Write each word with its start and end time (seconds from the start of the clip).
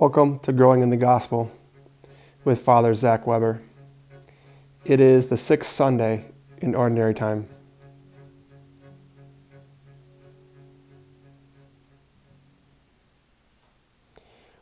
Welcome 0.00 0.38
to 0.40 0.52
Growing 0.52 0.82
in 0.82 0.90
the 0.90 0.96
Gospel 0.96 1.50
with 2.44 2.60
Father 2.60 2.94
Zach 2.94 3.26
Weber. 3.26 3.60
It 4.84 5.00
is 5.00 5.26
the 5.26 5.36
sixth 5.36 5.72
Sunday 5.72 6.26
in 6.58 6.76
Ordinary 6.76 7.12
Time. 7.12 7.48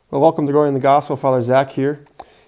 Well, 0.09 0.21
welcome 0.21 0.47
to 0.47 0.51
Growing 0.51 0.69
in 0.69 0.73
the 0.73 0.79
Gospel. 0.79 1.15
Father 1.15 1.43
Zach 1.43 1.69
here, 1.69 2.03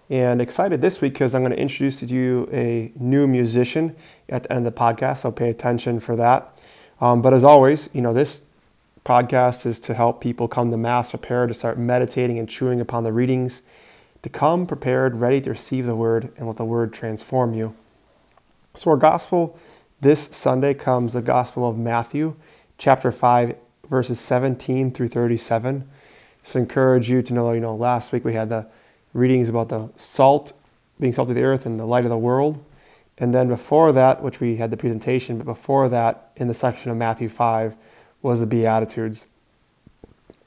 and 0.10 0.42
excited 0.42 0.82
this 0.82 1.00
week 1.00 1.14
because 1.14 1.36
I'm 1.36 1.44
going 1.44 1.52
to 1.52 1.62
introduce 1.62 2.00
to 2.00 2.08
you 2.08 2.50
a 2.52 2.92
new 2.96 3.28
musician 3.28 3.96
at 4.30 4.42
the 4.42 4.52
end 4.52 4.66
of 4.66 4.74
the 4.74 4.80
podcast, 4.80 5.20
so 5.20 5.32
pay 5.32 5.52
attention 5.52 6.00
for 6.00 6.16
that. 6.16 6.60
Um, 7.00 7.22
but 7.22 7.36
as 7.36 7.44
always, 7.44 7.88
you 7.94 8.02
know, 8.02 8.14
this 8.14 8.42
podcast 9.10 9.66
is 9.66 9.80
to 9.80 9.96
help 9.96 10.22
people 10.22 10.48
come 10.48 10.70
to 10.70 10.78
Mass 10.78 11.10
prepared 11.10 11.50
to 11.50 11.56
start 11.56 11.80
meditating 11.80 12.38
and 12.38 12.48
chewing 12.48 12.80
upon 12.80 13.04
the 13.04 13.12
readings, 13.12 13.64
to 14.22 14.30
come 14.30 14.68
prepared, 14.68 15.16
ready 15.16 15.42
to 15.42 15.50
receive 15.50 15.88
the 15.88 15.96
Word, 15.96 16.32
and 16.38 16.46
let 16.46 16.58
the 16.58 16.64
Word 16.64 16.94
transform 16.94 17.56
you. 17.56 17.74
So, 18.76 18.92
our 18.92 18.98
Gospel 18.98 19.58
this 20.00 20.26
Sunday 20.26 20.76
comes 20.76 21.14
the 21.14 21.24
Gospel 21.24 21.68
of 21.68 21.76
Matthew, 21.76 22.36
chapter 22.78 23.12
5, 23.12 23.56
verses 23.90 24.20
17 24.20 24.92
through 24.92 25.08
37. 25.08 25.90
So, 26.44 26.60
I 26.60 26.62
encourage 26.62 27.10
you 27.10 27.24
to 27.24 27.34
know, 27.34 27.52
you 27.52 27.62
know, 27.62 27.76
last 27.76 28.14
week 28.14 28.24
we 28.24 28.34
had 28.34 28.50
the 28.50 28.68
readings 29.14 29.50
about 29.50 29.70
the 29.70 29.90
salt, 29.96 30.54
being 31.00 31.14
salt 31.14 31.30
of 31.30 31.36
the 31.36 31.42
earth 31.42 31.66
and 31.66 31.80
the 31.80 31.86
light 31.86 32.04
of 32.04 32.12
the 32.12 32.18
world. 32.20 32.64
And 33.18 33.34
then 33.34 33.48
before 33.48 33.92
that, 33.92 34.22
which 34.22 34.40
we 34.40 34.58
had 34.58 34.70
the 34.70 34.78
presentation, 34.78 35.40
but 35.40 35.46
before 35.46 35.90
that, 35.90 36.30
in 36.36 36.48
the 36.48 36.54
section 36.54 36.92
of 36.92 36.98
Matthew 36.98 37.28
5, 37.28 37.76
was 38.22 38.40
the 38.40 38.46
Beatitudes. 38.46 39.26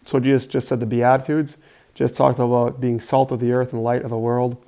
So 0.04 0.20
Jesus 0.20 0.46
just 0.46 0.68
said 0.68 0.80
the 0.80 0.86
Beatitudes, 0.86 1.56
just 1.94 2.16
talked 2.16 2.38
about 2.38 2.80
being 2.80 3.00
salt 3.00 3.30
of 3.32 3.40
the 3.40 3.52
earth 3.52 3.72
and 3.72 3.82
light 3.82 4.02
of 4.02 4.10
the 4.10 4.18
world, 4.18 4.62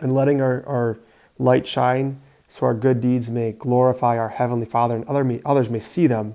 and 0.00 0.14
letting 0.14 0.40
our, 0.40 0.64
our 0.66 0.98
light 1.38 1.66
shine 1.66 2.20
so 2.48 2.66
our 2.66 2.74
good 2.74 3.00
deeds 3.00 3.30
may 3.30 3.52
glorify 3.52 4.18
our 4.18 4.28
Heavenly 4.28 4.66
Father 4.66 4.96
and 4.96 5.04
other 5.06 5.40
others 5.44 5.70
may 5.70 5.78
see 5.78 6.08
them. 6.08 6.34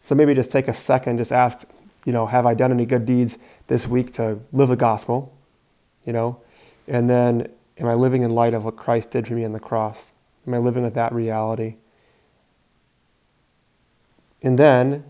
So 0.00 0.14
maybe 0.14 0.34
just 0.34 0.50
take 0.50 0.66
a 0.66 0.74
second, 0.74 1.18
just 1.18 1.32
ask, 1.32 1.64
you 2.04 2.12
know, 2.12 2.26
have 2.26 2.46
I 2.46 2.54
done 2.54 2.72
any 2.72 2.84
good 2.84 3.06
deeds 3.06 3.38
this 3.68 3.86
week 3.86 4.12
to 4.14 4.40
live 4.52 4.68
the 4.68 4.76
gospel? 4.76 5.32
You 6.04 6.12
know, 6.12 6.40
and 6.88 7.08
then 7.08 7.48
am 7.78 7.86
I 7.86 7.94
living 7.94 8.22
in 8.22 8.34
light 8.34 8.54
of 8.54 8.64
what 8.64 8.76
Christ 8.76 9.12
did 9.12 9.28
for 9.28 9.34
me 9.34 9.44
on 9.44 9.52
the 9.52 9.60
cross? 9.60 10.12
Am 10.46 10.54
I 10.54 10.58
living 10.58 10.82
with 10.82 10.94
that 10.94 11.12
reality? 11.12 11.76
And 14.42 14.58
then 14.58 15.04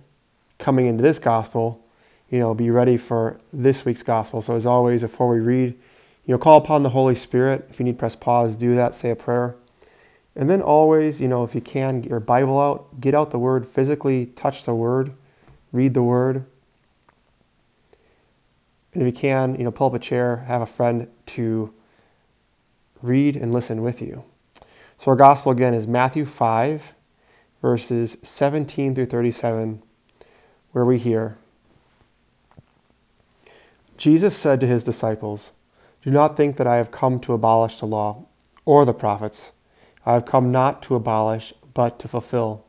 coming 0.59 0.87
into 0.87 1.03
this 1.03 1.19
gospel, 1.19 1.85
you 2.31 2.39
know, 2.39 2.55
be 2.55 2.71
ready 2.71 2.97
for 2.97 3.41
this 3.53 3.85
week's 3.85 4.03
gospel. 4.03 4.43
So 4.43 4.57
as 4.57 4.67
always, 4.67 5.03
before 5.03 5.29
we 5.29 5.41
read, 5.41 5.75
you 6.27 6.35
know, 6.35 6.39
call 6.39 6.59
upon 6.59 6.83
the 6.83 6.91
Holy 6.91 7.15
Spirit. 7.15 7.67
If 7.71 7.79
you 7.79 7.85
need 7.85 7.99
press 7.99 8.17
pause, 8.17 8.57
do 8.57 8.75
that, 8.75 8.95
say 8.95 9.11
a 9.11 9.17
prayer. 9.17 9.55
And 10.34 10.51
then 10.51 10.61
always, 10.61 11.21
you 11.21 11.29
know, 11.29 11.45
if 11.45 11.55
you 11.55 11.61
can, 11.61 12.01
get 12.01 12.11
your 12.11 12.21
Bible 12.21 12.61
out, 12.61 13.01
get 13.01 13.15
out 13.15 13.31
the 13.31 13.39
word, 13.39 13.67
physically 13.67 14.27
touch 14.27 14.65
the 14.65 14.75
word, 14.75 15.12
read 15.73 15.95
the 15.95 16.03
word. 16.03 16.45
And 18.93 19.03
if 19.03 19.15
you 19.15 19.19
can, 19.19 19.55
you 19.55 19.65
know, 19.65 19.71
pull 19.71 19.87
up 19.87 19.95
a 19.95 19.99
chair, 19.99 20.39
have 20.49 20.62
a 20.62 20.67
friend 20.67 21.09
to 21.27 21.73
read 23.03 23.37
and 23.37 23.53
listen 23.53 23.83
with 23.83 24.03
you. 24.03 24.25
So 24.99 25.11
our 25.11 25.17
gospel 25.17 25.53
again 25.53 25.75
is 25.75 25.87
Matthew 25.87 26.25
5, 26.25 26.95
verses 27.62 28.17
17 28.23 28.95
through 28.95 29.07
37 29.07 29.83
where 30.77 30.84
we 30.84 30.98
hear 30.98 31.38
Jesus 33.96 34.36
said 34.36 34.60
to 34.60 34.66
his 34.66 34.84
disciples, 34.84 35.52
Do 36.02 36.10
not 36.10 36.36
think 36.36 36.58
that 36.58 36.66
I 36.66 36.77
have 36.77 36.91
come 36.91 37.19
to 37.20 37.32
abolish 37.32 37.80
the 37.80 37.86
law 37.86 38.27
or 38.66 38.84
the 38.84 38.92
prophets. 38.92 39.53
I 40.04 40.12
have 40.12 40.26
come 40.26 40.53
not 40.53 40.82
to 40.82 40.94
abolish, 40.94 41.54
but 41.72 41.98
to 42.00 42.09
fulfill. 42.09 42.66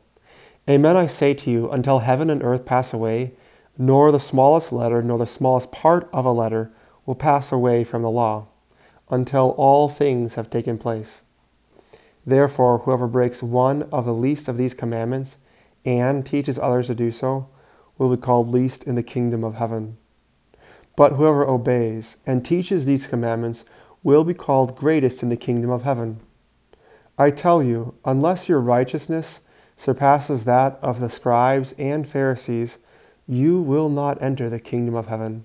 Amen, 0.66 0.96
I 0.96 1.06
say 1.06 1.34
to 1.34 1.50
you, 1.50 1.70
until 1.70 1.98
heaven 1.98 2.30
and 2.30 2.42
earth 2.42 2.64
pass 2.64 2.94
away, 2.94 3.32
nor 3.76 4.10
the 4.10 4.18
smallest 4.18 4.72
letter, 4.72 5.02
nor 5.02 5.18
the 5.18 5.26
smallest 5.26 5.70
part 5.70 6.08
of 6.10 6.24
a 6.24 6.32
letter 6.32 6.72
will 7.04 7.14
pass 7.14 7.52
away 7.52 7.84
from 7.84 8.00
the 8.00 8.10
law, 8.10 8.46
until 9.10 9.50
all 9.58 9.90
things 9.90 10.36
have 10.36 10.48
taken 10.48 10.78
place. 10.78 11.24
Therefore, 12.24 12.78
whoever 12.78 13.06
breaks 13.06 13.42
one 13.42 13.82
of 13.92 14.06
the 14.06 14.14
least 14.14 14.48
of 14.48 14.56
these 14.56 14.72
commandments 14.72 15.36
and 15.84 16.24
teaches 16.24 16.58
others 16.58 16.86
to 16.86 16.94
do 16.94 17.12
so, 17.12 17.48
will 17.98 18.14
be 18.14 18.20
called 18.20 18.48
least 18.48 18.84
in 18.84 18.94
the 18.94 19.02
kingdom 19.02 19.44
of 19.44 19.56
heaven. 19.56 19.98
But 20.96 21.12
whoever 21.12 21.46
obeys 21.46 22.16
and 22.26 22.44
teaches 22.44 22.86
these 22.86 23.06
commandments 23.06 23.64
will 24.02 24.24
be 24.24 24.34
called 24.34 24.76
greatest 24.76 25.22
in 25.22 25.28
the 25.28 25.36
kingdom 25.36 25.70
of 25.70 25.82
heaven. 25.82 26.20
I 27.18 27.30
tell 27.30 27.62
you, 27.62 27.94
unless 28.04 28.48
your 28.48 28.60
righteousness 28.60 29.40
surpasses 29.76 30.44
that 30.44 30.78
of 30.80 31.00
the 31.00 31.10
scribes 31.10 31.72
and 31.78 32.08
Pharisees, 32.08 32.78
you 33.26 33.60
will 33.60 33.88
not 33.88 34.22
enter 34.22 34.48
the 34.48 34.60
kingdom 34.60 34.94
of 34.94 35.06
heaven. 35.06 35.44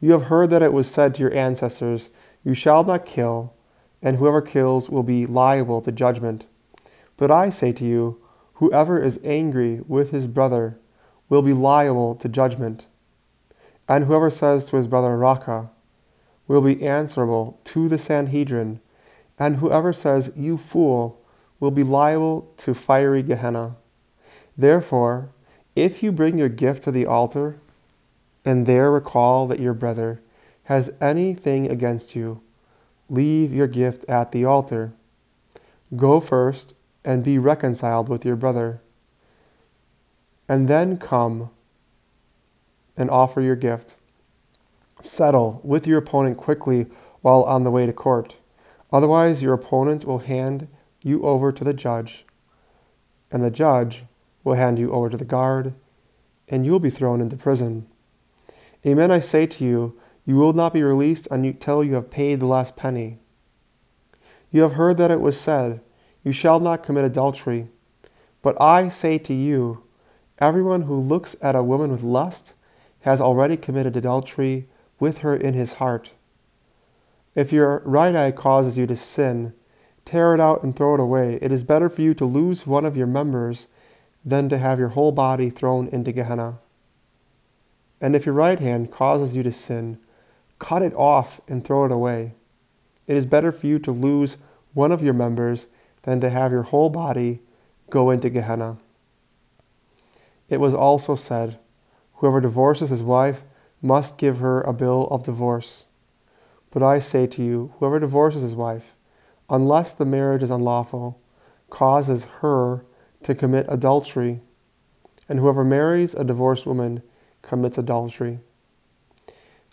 You 0.00 0.12
have 0.12 0.24
heard 0.24 0.50
that 0.50 0.62
it 0.62 0.72
was 0.72 0.90
said 0.90 1.14
to 1.14 1.22
your 1.22 1.34
ancestors, 1.34 2.08
You 2.42 2.54
shall 2.54 2.84
not 2.84 3.04
kill, 3.04 3.54
and 4.02 4.16
whoever 4.16 4.40
kills 4.40 4.88
will 4.88 5.02
be 5.02 5.26
liable 5.26 5.80
to 5.82 5.92
judgment. 5.92 6.46
But 7.16 7.30
I 7.30 7.50
say 7.50 7.72
to 7.72 7.84
you, 7.84 8.20
Whoever 8.60 9.02
is 9.02 9.18
angry 9.24 9.80
with 9.88 10.10
his 10.10 10.26
brother 10.26 10.78
will 11.30 11.40
be 11.40 11.54
liable 11.54 12.14
to 12.16 12.28
judgment. 12.28 12.84
And 13.88 14.04
whoever 14.04 14.28
says 14.28 14.66
to 14.66 14.76
his 14.76 14.86
brother 14.86 15.16
Raca 15.16 15.70
will 16.46 16.60
be 16.60 16.86
answerable 16.86 17.58
to 17.64 17.88
the 17.88 17.96
Sanhedrin. 17.96 18.80
And 19.38 19.56
whoever 19.56 19.94
says, 19.94 20.34
You 20.36 20.58
fool, 20.58 21.24
will 21.58 21.70
be 21.70 21.82
liable 21.82 22.52
to 22.58 22.74
fiery 22.74 23.22
Gehenna. 23.22 23.76
Therefore, 24.58 25.30
if 25.74 26.02
you 26.02 26.12
bring 26.12 26.36
your 26.36 26.50
gift 26.50 26.84
to 26.84 26.90
the 26.90 27.06
altar, 27.06 27.58
and 28.44 28.66
there 28.66 28.90
recall 28.90 29.46
that 29.46 29.60
your 29.60 29.72
brother 29.72 30.20
has 30.64 30.92
anything 31.00 31.70
against 31.70 32.14
you, 32.14 32.42
leave 33.08 33.54
your 33.54 33.68
gift 33.68 34.04
at 34.04 34.32
the 34.32 34.44
altar. 34.44 34.92
Go 35.96 36.20
first 36.20 36.74
and 37.04 37.24
be 37.24 37.38
reconciled 37.38 38.08
with 38.08 38.24
your 38.24 38.36
brother. 38.36 38.80
And 40.48 40.68
then 40.68 40.98
come 40.98 41.50
and 42.96 43.10
offer 43.10 43.40
your 43.40 43.56
gift. 43.56 43.94
Settle 45.00 45.60
with 45.64 45.86
your 45.86 45.98
opponent 45.98 46.36
quickly 46.36 46.86
while 47.22 47.42
on 47.44 47.64
the 47.64 47.70
way 47.70 47.86
to 47.86 47.92
court. 47.92 48.36
Otherwise, 48.92 49.42
your 49.42 49.54
opponent 49.54 50.04
will 50.04 50.18
hand 50.18 50.68
you 51.02 51.22
over 51.22 51.52
to 51.52 51.64
the 51.64 51.72
judge, 51.72 52.24
and 53.30 53.42
the 53.42 53.50
judge 53.50 54.04
will 54.44 54.54
hand 54.54 54.78
you 54.78 54.92
over 54.92 55.08
to 55.08 55.16
the 55.16 55.24
guard, 55.24 55.74
and 56.48 56.66
you 56.66 56.72
will 56.72 56.80
be 56.80 56.90
thrown 56.90 57.20
into 57.20 57.36
prison. 57.36 57.86
Amen, 58.84 59.10
I 59.10 59.20
say 59.20 59.46
to 59.46 59.64
you, 59.64 59.98
you 60.26 60.36
will 60.36 60.52
not 60.52 60.74
be 60.74 60.82
released 60.82 61.28
until 61.30 61.84
you 61.84 61.94
have 61.94 62.10
paid 62.10 62.40
the 62.40 62.46
last 62.46 62.76
penny. 62.76 63.18
You 64.50 64.62
have 64.62 64.72
heard 64.72 64.96
that 64.98 65.10
it 65.10 65.20
was 65.20 65.40
said, 65.40 65.80
you 66.24 66.32
shall 66.32 66.60
not 66.60 66.82
commit 66.82 67.04
adultery. 67.04 67.68
But 68.42 68.60
I 68.60 68.88
say 68.88 69.18
to 69.18 69.34
you, 69.34 69.84
everyone 70.38 70.82
who 70.82 70.98
looks 70.98 71.36
at 71.42 71.56
a 71.56 71.62
woman 71.62 71.90
with 71.90 72.02
lust 72.02 72.54
has 73.00 73.20
already 73.20 73.56
committed 73.56 73.96
adultery 73.96 74.66
with 74.98 75.18
her 75.18 75.34
in 75.34 75.54
his 75.54 75.74
heart. 75.74 76.10
If 77.34 77.52
your 77.52 77.82
right 77.84 78.14
eye 78.14 78.32
causes 78.32 78.76
you 78.76 78.86
to 78.86 78.96
sin, 78.96 79.54
tear 80.04 80.34
it 80.34 80.40
out 80.40 80.62
and 80.62 80.74
throw 80.74 80.94
it 80.94 81.00
away. 81.00 81.38
It 81.40 81.52
is 81.52 81.62
better 81.62 81.88
for 81.88 82.02
you 82.02 82.14
to 82.14 82.24
lose 82.24 82.66
one 82.66 82.84
of 82.84 82.96
your 82.96 83.06
members 83.06 83.68
than 84.24 84.48
to 84.48 84.58
have 84.58 84.78
your 84.78 84.88
whole 84.88 85.12
body 85.12 85.48
thrown 85.48 85.88
into 85.88 86.12
Gehenna. 86.12 86.58
And 88.00 88.16
if 88.16 88.26
your 88.26 88.34
right 88.34 88.58
hand 88.58 88.90
causes 88.90 89.34
you 89.34 89.42
to 89.42 89.52
sin, 89.52 89.98
cut 90.58 90.82
it 90.82 90.94
off 90.94 91.40
and 91.48 91.64
throw 91.64 91.84
it 91.84 91.92
away. 91.92 92.34
It 93.06 93.16
is 93.16 93.26
better 93.26 93.52
for 93.52 93.66
you 93.66 93.78
to 93.80 93.90
lose 93.90 94.36
one 94.74 94.92
of 94.92 95.02
your 95.02 95.14
members 95.14 95.66
than 96.02 96.20
to 96.20 96.30
have 96.30 96.52
your 96.52 96.62
whole 96.62 96.90
body 96.90 97.40
go 97.90 98.10
into 98.10 98.30
Gehenna. 98.30 98.78
It 100.48 100.60
was 100.60 100.74
also 100.74 101.14
said, 101.14 101.58
Whoever 102.14 102.40
divorces 102.40 102.90
his 102.90 103.02
wife 103.02 103.42
must 103.80 104.18
give 104.18 104.38
her 104.38 104.60
a 104.62 104.72
bill 104.72 105.08
of 105.10 105.24
divorce. 105.24 105.84
But 106.70 106.82
I 106.82 106.98
say 106.98 107.26
to 107.26 107.42
you, 107.42 107.72
whoever 107.78 107.98
divorces 107.98 108.42
his 108.42 108.54
wife, 108.54 108.94
unless 109.48 109.92
the 109.92 110.04
marriage 110.04 110.42
is 110.42 110.50
unlawful, 110.50 111.20
causes 111.70 112.24
her 112.40 112.84
to 113.22 113.34
commit 113.34 113.66
adultery, 113.68 114.40
and 115.28 115.38
whoever 115.38 115.64
marries 115.64 116.14
a 116.14 116.24
divorced 116.24 116.66
woman 116.66 117.02
commits 117.42 117.78
adultery. 117.78 118.40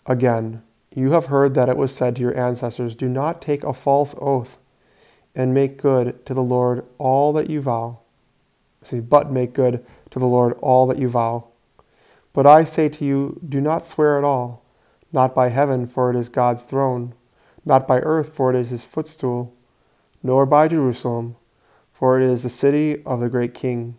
Again, 0.06 0.62
you 0.94 1.12
have 1.12 1.26
heard 1.26 1.54
that 1.54 1.68
it 1.68 1.76
was 1.76 1.94
said 1.94 2.16
to 2.16 2.22
your 2.22 2.36
ancestors, 2.36 2.96
Do 2.96 3.08
not 3.08 3.42
take 3.42 3.62
a 3.62 3.74
false 3.74 4.14
oath 4.20 4.58
and 5.38 5.54
make 5.54 5.80
good 5.80 6.26
to 6.26 6.34
the 6.34 6.42
Lord 6.42 6.84
all 6.98 7.32
that 7.32 7.48
you 7.48 7.60
vow. 7.60 8.00
See, 8.82 8.98
but 8.98 9.30
make 9.30 9.52
good 9.52 9.86
to 10.10 10.18
the 10.18 10.26
Lord 10.26 10.54
all 10.60 10.88
that 10.88 10.98
you 10.98 11.08
vow. 11.08 11.46
But 12.32 12.44
I 12.44 12.64
say 12.64 12.88
to 12.88 13.04
you, 13.04 13.40
do 13.48 13.60
not 13.60 13.86
swear 13.86 14.18
at 14.18 14.24
all, 14.24 14.64
not 15.12 15.36
by 15.36 15.50
heaven, 15.50 15.86
for 15.86 16.10
it 16.10 16.16
is 16.16 16.28
God's 16.28 16.64
throne, 16.64 17.14
not 17.64 17.86
by 17.86 18.00
earth, 18.00 18.34
for 18.34 18.50
it 18.50 18.56
is 18.56 18.70
his 18.70 18.84
footstool, 18.84 19.54
nor 20.24 20.44
by 20.44 20.66
Jerusalem, 20.66 21.36
for 21.92 22.20
it 22.20 22.28
is 22.28 22.42
the 22.42 22.48
city 22.48 23.00
of 23.04 23.20
the 23.20 23.28
great 23.28 23.54
king. 23.54 23.96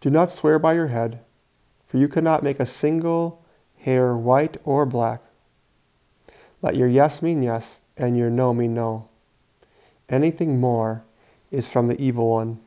Do 0.00 0.08
not 0.08 0.30
swear 0.30 0.60
by 0.60 0.74
your 0.74 0.88
head, 0.88 1.18
for 1.84 1.98
you 1.98 2.06
cannot 2.06 2.44
make 2.44 2.60
a 2.60 2.66
single 2.66 3.44
hair 3.78 4.16
white 4.16 4.56
or 4.64 4.86
black. 4.86 5.20
Let 6.62 6.76
your 6.76 6.88
yes 6.88 7.22
mean 7.22 7.42
yes, 7.42 7.80
and 7.96 8.16
your 8.16 8.30
no 8.30 8.54
mean 8.54 8.72
no. 8.72 9.08
Anything 10.08 10.60
more 10.60 11.04
is 11.50 11.68
from 11.68 11.88
the 11.88 12.00
evil 12.00 12.30
one. 12.30 12.60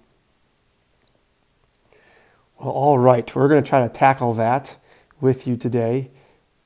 Well, 2.60 2.72
all 2.72 3.00
right, 3.00 3.34
we're 3.34 3.48
going 3.48 3.64
to 3.64 3.70
try 3.70 3.82
to 3.82 3.94
tackle 3.94 4.34
that 4.34 4.76
with 5.22 5.48
you 5.48 5.56
today. 5.56 6.12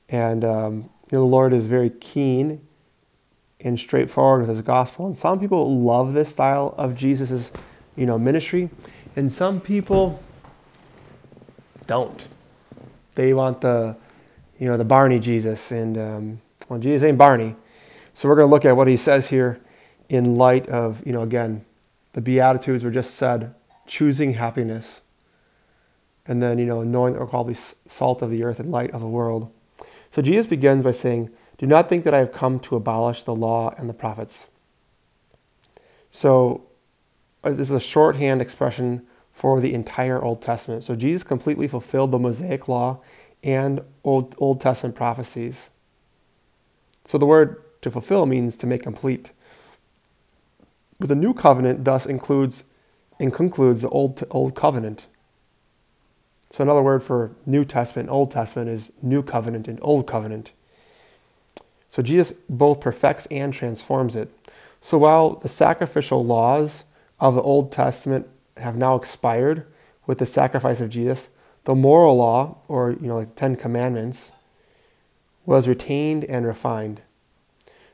And 0.08 0.44
um, 0.44 0.74
you 1.10 1.18
know, 1.18 1.20
the 1.20 1.24
Lord 1.24 1.52
is 1.52 1.66
very 1.66 1.90
keen 1.90 2.60
and 3.60 3.78
straightforward 3.78 4.40
with 4.40 4.50
his 4.50 4.60
gospel. 4.60 5.06
And 5.06 5.16
some 5.16 5.38
people 5.38 5.80
love 5.80 6.12
this 6.12 6.30
style 6.30 6.74
of 6.76 6.94
Jesus' 6.94 7.52
you 7.96 8.06
know, 8.06 8.18
ministry, 8.18 8.70
and 9.16 9.32
some 9.32 9.60
people 9.60 10.22
don't. 11.86 12.26
They 13.14 13.32
want 13.32 13.60
the, 13.60 13.96
you 14.58 14.68
know, 14.68 14.76
the 14.76 14.84
Barney 14.84 15.20
Jesus, 15.20 15.70
and 15.70 15.96
um, 15.96 16.40
well, 16.68 16.80
Jesus 16.80 17.06
ain't 17.06 17.18
Barney. 17.18 17.54
So 18.12 18.28
we're 18.28 18.36
going 18.36 18.48
to 18.48 18.50
look 18.50 18.64
at 18.64 18.76
what 18.76 18.88
he 18.88 18.96
says 18.96 19.28
here 19.28 19.60
in 20.14 20.36
light 20.36 20.68
of, 20.68 21.04
you 21.06 21.12
know, 21.12 21.22
again, 21.22 21.64
the 22.12 22.20
Beatitudes 22.20 22.84
were 22.84 22.90
just 22.90 23.14
said, 23.14 23.54
choosing 23.86 24.34
happiness, 24.34 25.02
and 26.26 26.42
then, 26.42 26.58
you 26.58 26.66
know, 26.66 26.82
knowing 26.82 27.12
that 27.12 27.20
we're 27.20 27.26
called 27.26 27.48
to 27.48 27.52
be 27.52 27.60
salt 27.88 28.22
of 28.22 28.30
the 28.30 28.44
earth 28.44 28.60
and 28.60 28.70
light 28.70 28.90
of 28.92 29.00
the 29.00 29.06
world. 29.06 29.52
So 30.10 30.22
Jesus 30.22 30.46
begins 30.46 30.84
by 30.84 30.92
saying, 30.92 31.30
Do 31.58 31.66
not 31.66 31.88
think 31.88 32.04
that 32.04 32.14
I 32.14 32.18
have 32.18 32.32
come 32.32 32.60
to 32.60 32.76
abolish 32.76 33.24
the 33.24 33.34
law 33.34 33.74
and 33.76 33.88
the 33.88 33.94
prophets. 33.94 34.48
So 36.10 36.64
uh, 37.42 37.50
this 37.50 37.68
is 37.68 37.72
a 37.72 37.80
shorthand 37.80 38.40
expression 38.40 39.06
for 39.32 39.60
the 39.60 39.74
entire 39.74 40.22
Old 40.22 40.40
Testament. 40.40 40.84
So 40.84 40.94
Jesus 40.94 41.24
completely 41.24 41.66
fulfilled 41.66 42.12
the 42.12 42.18
Mosaic 42.18 42.68
law 42.68 43.00
and 43.42 43.82
Old, 44.04 44.34
Old 44.38 44.60
Testament 44.60 44.94
prophecies. 44.94 45.70
So 47.04 47.18
the 47.18 47.26
word 47.26 47.62
to 47.82 47.90
fulfill 47.90 48.24
means 48.24 48.56
to 48.56 48.66
make 48.66 48.82
complete. 48.82 49.32
But 50.98 51.08
the 51.08 51.16
new 51.16 51.34
covenant 51.34 51.84
thus 51.84 52.06
includes 52.06 52.64
and 53.18 53.32
concludes 53.32 53.82
the 53.82 53.88
old, 53.90 54.22
old 54.30 54.54
covenant. 54.54 55.06
So 56.50 56.62
another 56.62 56.82
word 56.82 57.02
for 57.02 57.32
New 57.46 57.64
Testament 57.64 58.10
Old 58.10 58.30
Testament 58.30 58.70
is 58.70 58.92
New 59.02 59.22
Covenant 59.22 59.66
and 59.66 59.78
Old 59.82 60.06
Covenant. 60.06 60.52
So 61.88 62.02
Jesus 62.02 62.32
both 62.48 62.80
perfects 62.80 63.26
and 63.26 63.52
transforms 63.52 64.14
it. 64.16 64.30
So 64.80 64.98
while 64.98 65.30
the 65.30 65.48
sacrificial 65.48 66.24
laws 66.24 66.84
of 67.18 67.34
the 67.34 67.42
Old 67.42 67.72
Testament 67.72 68.28
have 68.56 68.76
now 68.76 68.94
expired 68.94 69.66
with 70.06 70.18
the 70.18 70.26
sacrifice 70.26 70.80
of 70.80 70.90
Jesus, 70.90 71.28
the 71.64 71.74
moral 71.74 72.18
law, 72.18 72.58
or 72.68 72.90
you 72.90 73.08
know, 73.08 73.16
like 73.16 73.30
the 73.30 73.34
Ten 73.34 73.56
Commandments, 73.56 74.32
was 75.46 75.66
retained 75.66 76.24
and 76.24 76.46
refined. 76.46 77.00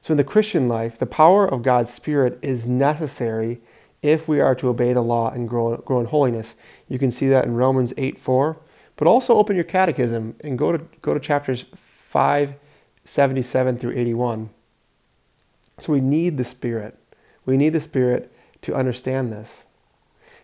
So 0.01 0.13
in 0.13 0.19
the 0.19 0.25
Christian 0.25 0.67
life, 0.67 0.99
the 0.99 1.07
power 1.07 1.47
of 1.47 1.63
God's 1.63 1.93
Spirit 1.93 2.39
is 2.43 2.67
necessary 2.67 3.61
if 4.03 4.27
we 4.27 4.41
are 4.41 4.55
to 4.55 4.69
obey 4.69 4.93
the 4.93 5.03
law 5.03 5.31
and 5.31 5.49
grow, 5.49 5.77
grow 5.77 6.01
in 6.01 6.07
holiness. 6.07 6.57
You 6.89 6.99
can 6.99 7.11
see 7.11 7.29
that 7.29 7.45
in 7.45 7.55
Romans 7.55 7.93
8 7.97 8.19
4. 8.19 8.59
But 8.97 9.09
also 9.09 9.35
open 9.35 9.57
your 9.57 9.65
catechism 9.65 10.37
and 10.41 10.59
go 10.59 10.73
to, 10.73 10.79
go 11.01 11.15
to 11.15 11.21
chapters 11.21 11.65
577 11.75 13.79
through 13.79 13.93
81. 13.93 14.51
So 15.79 15.93
we 15.93 16.01
need 16.01 16.37
the 16.37 16.45
Spirit. 16.45 16.99
We 17.47 17.57
need 17.57 17.71
the 17.71 17.81
Spirit 17.81 18.33
to 18.63 18.75
understand 18.75 19.33
this. 19.33 19.67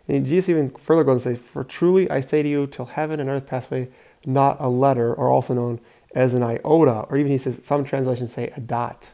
And 0.09 0.25
Jesus 0.25 0.49
even 0.49 0.71
further 0.71 1.05
goes 1.05 1.27
and 1.27 1.37
say, 1.37 1.43
For 1.43 1.65
truly 1.65 2.11
I 2.11 2.21
say 2.21 2.43
to 2.43 2.49
you, 2.49 2.67
till 2.67 2.87
heaven 2.87 3.21
and 3.21 3.29
earth 3.29 3.47
pass 3.47 3.71
away, 3.71 3.89
not 4.25 4.57
a 4.61 4.69
letter, 4.69 5.13
or 5.13 5.29
also 5.29 5.53
known 5.53 5.81
as 6.15 6.35
an 6.35 6.43
iota, 6.43 7.07
or 7.11 7.17
even 7.17 7.31
he 7.31 7.39
says, 7.39 7.65
some 7.65 7.85
translations 7.85 8.33
say 8.33 8.53
a 8.57 8.61
dot. 8.61 9.11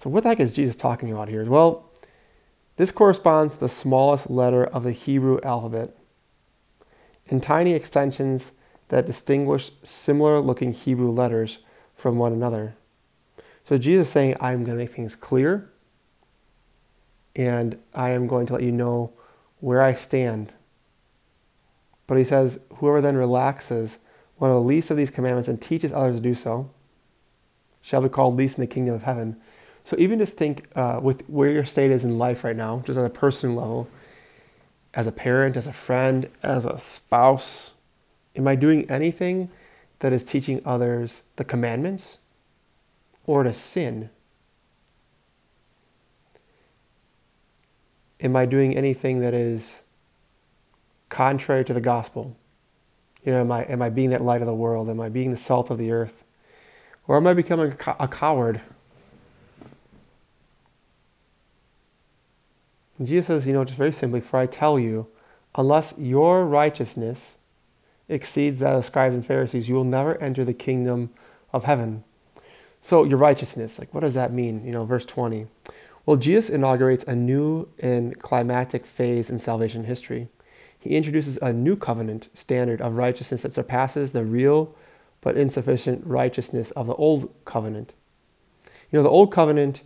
So 0.00 0.08
what 0.08 0.22
the 0.22 0.30
heck 0.30 0.40
is 0.40 0.54
Jesus 0.54 0.76
talking 0.76 1.12
about 1.12 1.28
here? 1.28 1.44
Well, 1.44 1.84
this 2.76 2.90
corresponds 2.90 3.56
to 3.56 3.60
the 3.60 3.68
smallest 3.68 4.30
letter 4.30 4.64
of 4.64 4.82
the 4.82 4.92
Hebrew 4.92 5.38
alphabet. 5.42 5.94
In 7.26 7.38
tiny 7.42 7.74
extensions 7.74 8.52
that 8.88 9.04
distinguish 9.04 9.72
similar 9.82 10.40
looking 10.40 10.72
Hebrew 10.72 11.10
letters 11.10 11.58
from 11.94 12.16
one 12.16 12.32
another. 12.32 12.76
So 13.62 13.76
Jesus 13.76 14.06
is 14.06 14.12
saying, 14.12 14.36
I'm 14.40 14.64
going 14.64 14.78
to 14.78 14.82
make 14.82 14.94
things 14.94 15.14
clear 15.14 15.70
and 17.36 17.78
I 17.92 18.08
am 18.12 18.26
going 18.26 18.46
to 18.46 18.54
let 18.54 18.62
you 18.62 18.72
know 18.72 19.12
where 19.58 19.82
I 19.82 19.92
stand. 19.92 20.54
But 22.06 22.16
he 22.16 22.24
says, 22.24 22.58
Whoever 22.76 23.02
then 23.02 23.18
relaxes 23.18 23.98
one 24.38 24.50
of 24.50 24.54
the 24.54 24.62
least 24.66 24.90
of 24.90 24.96
these 24.96 25.10
commandments 25.10 25.46
and 25.46 25.60
teaches 25.60 25.92
others 25.92 26.14
to 26.16 26.22
do 26.22 26.34
so 26.34 26.70
shall 27.82 28.00
be 28.00 28.08
called 28.08 28.36
least 28.36 28.56
in 28.56 28.62
the 28.62 28.66
kingdom 28.66 28.94
of 28.94 29.02
heaven. 29.02 29.36
So 29.84 29.96
even 29.98 30.18
just 30.18 30.36
think 30.36 30.66
uh, 30.76 31.00
with 31.02 31.22
where 31.28 31.50
your 31.50 31.64
state 31.64 31.90
is 31.90 32.04
in 32.04 32.18
life 32.18 32.44
right 32.44 32.56
now, 32.56 32.82
just 32.86 32.98
on 32.98 33.04
a 33.04 33.10
personal 33.10 33.56
level, 33.56 33.88
as 34.94 35.06
a 35.06 35.12
parent, 35.12 35.56
as 35.56 35.66
a 35.66 35.72
friend, 35.72 36.28
as 36.42 36.64
a 36.64 36.78
spouse, 36.78 37.74
am 38.36 38.46
I 38.48 38.56
doing 38.56 38.90
anything 38.90 39.50
that 40.00 40.12
is 40.12 40.24
teaching 40.24 40.60
others 40.64 41.22
the 41.36 41.44
commandments 41.44 42.18
or 43.26 43.42
to 43.42 43.54
sin? 43.54 44.10
Am 48.20 48.36
I 48.36 48.46
doing 48.46 48.76
anything 48.76 49.20
that 49.20 49.32
is 49.32 49.82
contrary 51.08 51.64
to 51.64 51.72
the 51.72 51.80
gospel? 51.80 52.36
You 53.24 53.32
know, 53.32 53.40
am 53.40 53.52
I, 53.52 53.64
am 53.64 53.82
I 53.82 53.90
being 53.90 54.10
that 54.10 54.22
light 54.22 54.40
of 54.42 54.46
the 54.46 54.54
world? 54.54 54.88
Am 54.90 55.00
I 55.00 55.08
being 55.08 55.30
the 55.30 55.36
salt 55.36 55.70
of 55.70 55.78
the 55.78 55.90
earth? 55.90 56.24
Or 57.06 57.16
am 57.16 57.26
I 57.26 57.34
becoming 57.34 57.72
a, 57.86 57.96
a 58.00 58.08
coward? 58.08 58.60
And 63.00 63.08
Jesus 63.08 63.26
says, 63.26 63.46
you 63.48 63.52
know, 63.52 63.64
just 63.64 63.76
very 63.76 63.90
simply, 63.90 64.20
for 64.20 64.38
I 64.38 64.46
tell 64.46 64.78
you, 64.78 65.08
unless 65.56 65.94
your 65.98 66.44
righteousness 66.44 67.38
exceeds 68.08 68.60
that 68.60 68.76
of 68.76 68.84
scribes 68.84 69.16
and 69.16 69.26
Pharisees, 69.26 69.68
you 69.68 69.74
will 69.74 69.82
never 69.82 70.16
enter 70.22 70.44
the 70.44 70.54
kingdom 70.54 71.10
of 71.52 71.64
heaven. 71.64 72.04
So, 72.80 73.02
your 73.02 73.18
righteousness, 73.18 73.80
like, 73.80 73.92
what 73.92 74.00
does 74.00 74.14
that 74.14 74.32
mean? 74.32 74.64
You 74.64 74.70
know, 74.70 74.84
verse 74.84 75.04
20. 75.04 75.48
Well, 76.06 76.16
Jesus 76.16 76.48
inaugurates 76.48 77.02
a 77.04 77.16
new 77.16 77.68
and 77.80 78.16
climatic 78.20 78.86
phase 78.86 79.28
in 79.28 79.38
salvation 79.38 79.84
history 79.84 80.28
he 80.80 80.96
introduces 80.96 81.36
a 81.42 81.52
new 81.52 81.76
covenant 81.76 82.30
standard 82.32 82.80
of 82.80 82.96
righteousness 82.96 83.42
that 83.42 83.52
surpasses 83.52 84.12
the 84.12 84.24
real 84.24 84.74
but 85.20 85.36
insufficient 85.36 86.04
righteousness 86.06 86.70
of 86.70 86.86
the 86.86 86.94
old 86.94 87.30
covenant. 87.44 87.92
You 88.90 88.98
know, 88.98 89.02
the 89.02 89.10
old 89.10 89.30
covenant, 89.30 89.82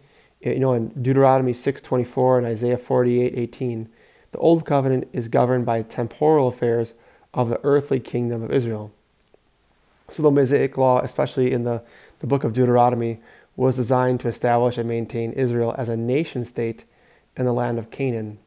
you 0.52 0.60
know, 0.60 0.72
in 0.72 0.88
Deuteronomy 0.88 1.52
6:24 1.52 2.38
and 2.38 2.46
Isaiah 2.46 2.76
48:18, 2.76 3.88
the 4.32 4.38
old 4.38 4.64
covenant 4.64 5.08
is 5.12 5.28
governed 5.28 5.64
by 5.64 5.82
temporal 5.82 6.48
affairs 6.48 6.94
of 7.32 7.48
the 7.48 7.60
earthly 7.64 8.00
kingdom 8.00 8.42
of 8.42 8.50
Israel. 8.50 8.92
So 10.08 10.22
the 10.22 10.30
Mosaic 10.30 10.76
law, 10.76 11.00
especially 11.00 11.52
in 11.52 11.64
the, 11.64 11.82
the 12.18 12.26
book 12.26 12.44
of 12.44 12.52
Deuteronomy, 12.52 13.20
was 13.56 13.76
designed 13.76 14.20
to 14.20 14.28
establish 14.28 14.76
and 14.76 14.88
maintain 14.88 15.32
Israel 15.32 15.74
as 15.78 15.88
a 15.88 15.96
nation 15.96 16.44
state 16.44 16.84
in 17.36 17.44
the 17.44 17.52
land 17.52 17.78
of 17.78 17.90
Canaan. 17.90 18.38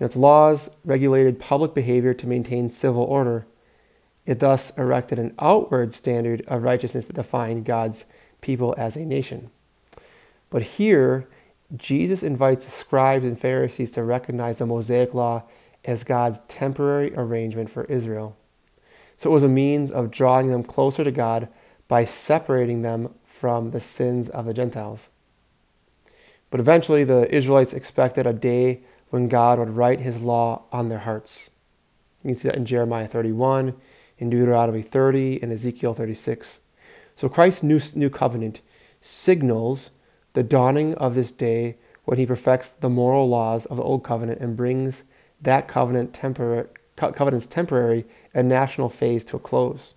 Its 0.00 0.16
laws 0.16 0.70
regulated 0.84 1.38
public 1.38 1.74
behavior 1.74 2.14
to 2.14 2.26
maintain 2.26 2.70
civil 2.70 3.04
order. 3.04 3.46
It 4.26 4.40
thus 4.40 4.70
erected 4.78 5.18
an 5.18 5.34
outward 5.38 5.92
standard 5.92 6.42
of 6.48 6.62
righteousness 6.62 7.06
that 7.06 7.16
defined 7.16 7.66
God's 7.66 8.06
people 8.40 8.74
as 8.78 8.96
a 8.96 9.04
nation. 9.04 9.50
But 10.50 10.62
here, 10.62 11.28
Jesus 11.76 12.22
invites 12.22 12.64
the 12.64 12.70
scribes 12.70 13.24
and 13.24 13.38
Pharisees 13.38 13.92
to 13.92 14.02
recognize 14.02 14.58
the 14.58 14.66
Mosaic 14.66 15.14
law 15.14 15.44
as 15.84 16.04
God's 16.04 16.40
temporary 16.48 17.14
arrangement 17.14 17.70
for 17.70 17.84
Israel. 17.84 18.36
So 19.16 19.30
it 19.30 19.34
was 19.34 19.42
a 19.42 19.48
means 19.48 19.90
of 19.90 20.10
drawing 20.10 20.48
them 20.48 20.62
closer 20.62 21.04
to 21.04 21.10
God 21.10 21.48
by 21.88 22.04
separating 22.04 22.82
them 22.82 23.14
from 23.24 23.70
the 23.70 23.80
sins 23.80 24.28
of 24.28 24.44
the 24.44 24.54
Gentiles. 24.54 25.10
But 26.50 26.60
eventually, 26.60 27.04
the 27.04 27.32
Israelites 27.34 27.72
expected 27.72 28.26
a 28.26 28.32
day 28.32 28.80
when 29.10 29.28
God 29.28 29.58
would 29.58 29.76
write 29.76 30.00
his 30.00 30.22
law 30.22 30.62
on 30.72 30.88
their 30.88 31.00
hearts. 31.00 31.50
You 32.22 32.28
can 32.28 32.34
see 32.34 32.48
that 32.48 32.56
in 32.56 32.64
Jeremiah 32.64 33.06
31, 33.06 33.74
in 34.18 34.30
Deuteronomy 34.30 34.82
30, 34.82 35.42
and 35.42 35.52
Ezekiel 35.52 35.94
36. 35.94 36.60
So 37.14 37.28
Christ's 37.28 37.62
new, 37.62 37.80
new 37.94 38.10
covenant 38.10 38.60
signals 39.00 39.92
the 40.32 40.42
dawning 40.42 40.94
of 40.94 41.14
this 41.14 41.32
day 41.32 41.76
when 42.04 42.18
he 42.18 42.26
perfects 42.26 42.70
the 42.70 42.90
moral 42.90 43.28
laws 43.28 43.66
of 43.66 43.76
the 43.76 43.82
old 43.82 44.02
covenant 44.02 44.40
and 44.40 44.56
brings 44.56 45.04
that 45.40 45.68
covenant 45.68 46.12
tempor- 46.12 46.68
covenant's 46.96 47.46
temporary 47.46 48.04
and 48.34 48.48
national 48.48 48.88
phase 48.88 49.24
to 49.24 49.36
a 49.36 49.40
close. 49.40 49.94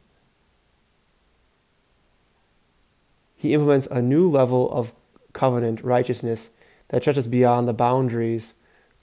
He 3.35 3.53
implements 3.53 3.87
a 3.87 4.01
new 4.01 4.29
level 4.29 4.71
of 4.71 4.93
covenant 5.33 5.83
righteousness 5.83 6.51
that 6.89 7.01
stretches 7.01 7.27
beyond 7.27 7.67
the 7.67 7.73
boundaries 7.73 8.53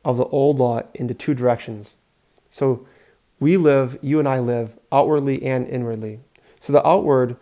of 0.04 0.16
the 0.16 0.24
old 0.26 0.58
law 0.58 0.80
into 0.94 1.12
two 1.12 1.34
directions. 1.34 1.96
So 2.48 2.86
we 3.38 3.56
live, 3.56 3.98
you 4.00 4.18
and 4.18 4.28
I 4.28 4.38
live, 4.38 4.78
outwardly 4.90 5.42
and 5.42 5.66
inwardly. 5.66 6.20
So 6.58 6.72
the 6.72 6.86
outward, 6.86 7.36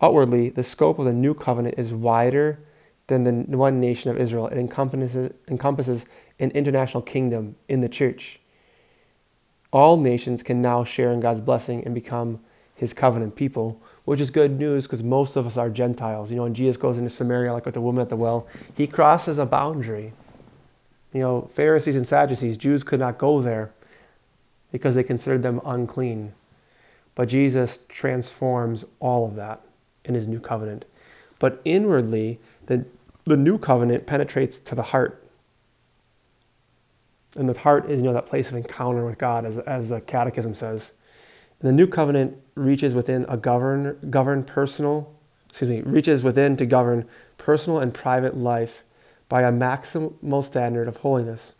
outwardly, 0.00 0.50
the 0.50 0.62
scope 0.62 0.98
of 0.98 1.04
the 1.04 1.12
new 1.12 1.32
covenant 1.34 1.76
is 1.78 1.94
wider 1.94 2.58
than 3.12 3.50
the 3.50 3.58
one 3.58 3.80
nation 3.80 4.10
of 4.10 4.18
Israel. 4.18 4.46
It 4.48 4.58
encompasses, 4.58 5.32
encompasses 5.48 6.06
an 6.38 6.50
international 6.52 7.02
kingdom 7.02 7.56
in 7.68 7.80
the 7.80 7.88
church. 7.88 8.40
All 9.72 9.96
nations 9.96 10.42
can 10.42 10.60
now 10.60 10.84
share 10.84 11.12
in 11.12 11.20
God's 11.20 11.40
blessing 11.40 11.84
and 11.84 11.94
become 11.94 12.40
his 12.74 12.92
covenant 12.92 13.36
people, 13.36 13.80
which 14.04 14.20
is 14.20 14.30
good 14.30 14.58
news 14.58 14.86
because 14.86 15.02
most 15.02 15.36
of 15.36 15.46
us 15.46 15.56
are 15.56 15.70
Gentiles. 15.70 16.30
You 16.30 16.36
know, 16.38 16.42
when 16.42 16.54
Jesus 16.54 16.76
goes 16.76 16.98
into 16.98 17.10
Samaria, 17.10 17.52
like 17.52 17.64
with 17.64 17.74
the 17.74 17.80
woman 17.80 18.02
at 18.02 18.08
the 18.08 18.16
well, 18.16 18.46
he 18.76 18.86
crosses 18.86 19.38
a 19.38 19.46
boundary. 19.46 20.12
You 21.12 21.20
know, 21.20 21.50
Pharisees 21.52 21.96
and 21.96 22.06
Sadducees, 22.06 22.56
Jews 22.56 22.82
could 22.82 23.00
not 23.00 23.18
go 23.18 23.40
there 23.40 23.72
because 24.72 24.94
they 24.94 25.04
considered 25.04 25.42
them 25.42 25.60
unclean. 25.64 26.32
But 27.14 27.28
Jesus 27.28 27.80
transforms 27.88 28.84
all 28.98 29.26
of 29.26 29.36
that 29.36 29.60
in 30.04 30.14
his 30.14 30.26
new 30.26 30.40
covenant. 30.40 30.84
But 31.38 31.60
inwardly, 31.64 32.40
the, 32.66 32.84
the 33.24 33.36
new 33.36 33.58
covenant 33.58 34.06
penetrates 34.06 34.58
to 34.58 34.74
the 34.74 34.82
heart. 34.82 35.24
And 37.36 37.48
the 37.48 37.58
heart 37.58 37.90
is, 37.90 38.00
you 38.00 38.06
know, 38.06 38.12
that 38.12 38.26
place 38.26 38.50
of 38.50 38.56
encounter 38.56 39.04
with 39.04 39.18
God, 39.18 39.44
as, 39.44 39.58
as 39.58 39.88
the 39.88 40.00
Catechism 40.00 40.54
says. 40.54 40.92
And 41.60 41.68
the 41.68 41.72
new 41.72 41.86
covenant 41.86 42.36
reaches 42.54 42.94
within 42.94 43.24
a 43.28 43.36
govern, 43.36 43.98
govern 44.10 44.44
personal, 44.44 45.14
excuse 45.48 45.70
me, 45.70 45.80
reaches 45.82 46.22
within 46.22 46.56
to 46.56 46.66
govern 46.66 47.08
personal 47.38 47.78
and 47.78 47.94
private 47.94 48.36
life 48.36 48.84
by 49.28 49.42
a 49.42 49.52
maximal 49.52 50.44
standard 50.44 50.88
of 50.88 50.98
holiness. 50.98 51.54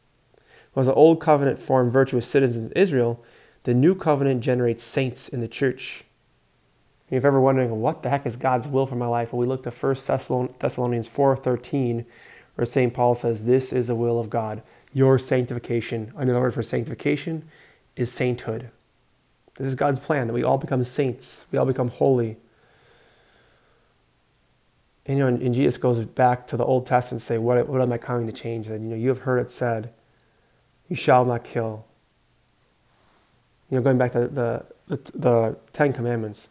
Whereas 0.73 0.89
the 0.89 0.95
old 0.95 1.21
covenant 1.21 1.59
formed 1.59 1.93
virtuous 1.93 2.27
citizens 2.27 2.71
in 2.71 2.77
Israel, 2.77 3.25
the 3.63 3.75
new 3.75 3.95
covenant 3.95 4.41
generates 4.41 4.83
saints 4.83 5.29
in 5.29 5.41
the 5.41 5.49
church. 5.49 6.05
If 7.13 7.25
you're 7.25 7.29
ever 7.29 7.43
wondering 7.43 7.83
what 7.83 8.03
the 8.03 8.09
heck 8.09 8.25
is 8.25 8.39
God's 8.39 8.67
will 8.67 8.87
for 8.87 8.95
my 8.95 9.07
life, 9.07 9.35
well, 9.35 9.41
we 9.41 9.45
look 9.45 9.65
to 9.65 9.71
1 9.71 9.95
Thessalonians 10.59 11.09
4.13, 11.11 12.07
where 12.55 12.65
St. 12.65 12.95
Paul 12.95 13.15
says, 13.15 13.45
This 13.45 13.71
is 13.71 13.89
the 13.89 13.95
will 13.95 14.19
of 14.19 14.31
God, 14.31 14.63
your 14.95 15.19
sanctification. 15.19 16.11
Another 16.17 16.41
word 16.41 16.55
for 16.55 16.63
sanctification 16.63 17.45
is 17.97 18.11
sainthood. 18.11 18.71
This 19.57 19.67
is 19.67 19.75
God's 19.75 20.01
plan, 20.01 20.27
that 20.27 20.33
we 20.33 20.43
all 20.43 20.57
become 20.57 20.83
saints, 20.85 21.45
we 21.53 21.59
all 21.59 21.67
become 21.67 21.89
holy. 21.89 22.39
And, 25.05 25.19
you 25.19 25.25
know, 25.25 25.29
and, 25.29 25.43
and 25.43 25.55
Jesus 25.55 25.77
goes 25.77 26.03
back 26.03 26.47
to 26.47 26.57
the 26.57 26.65
Old 26.65 26.87
Testament 26.87 27.21
and 27.21 27.27
say, 27.27 27.37
what, 27.37 27.69
what 27.69 27.83
am 27.83 27.93
I 27.93 27.99
coming 27.99 28.27
to 28.27 28.33
change? 28.33 28.69
That, 28.69 28.81
you 28.81 28.89
know, 28.89 28.97
you 28.97 29.11
have 29.11 29.19
heard 29.21 29.39
it 29.39 29.51
said, 29.51 29.93
you 30.89 30.97
shall 30.97 31.27
not 31.27 31.45
kill. 31.45 31.85
You 33.69 33.77
know, 33.77 33.83
going 33.83 33.99
back 33.99 34.13
to 34.13 34.29
the, 34.29 34.65
the, 34.89 34.97
the 35.13 35.59
Ten 35.75 35.93
Commandments. 35.93 36.49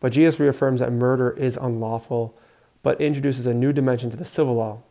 But 0.00 0.12
Jesus 0.12 0.38
reaffirms 0.38 0.80
that 0.80 0.92
murder 0.92 1.30
is 1.30 1.56
unlawful, 1.56 2.36
but 2.82 3.00
introduces 3.00 3.46
a 3.46 3.54
new 3.54 3.72
dimension 3.72 4.10
to 4.10 4.16
the 4.16 4.24
civil 4.24 4.54
law. 4.54 4.82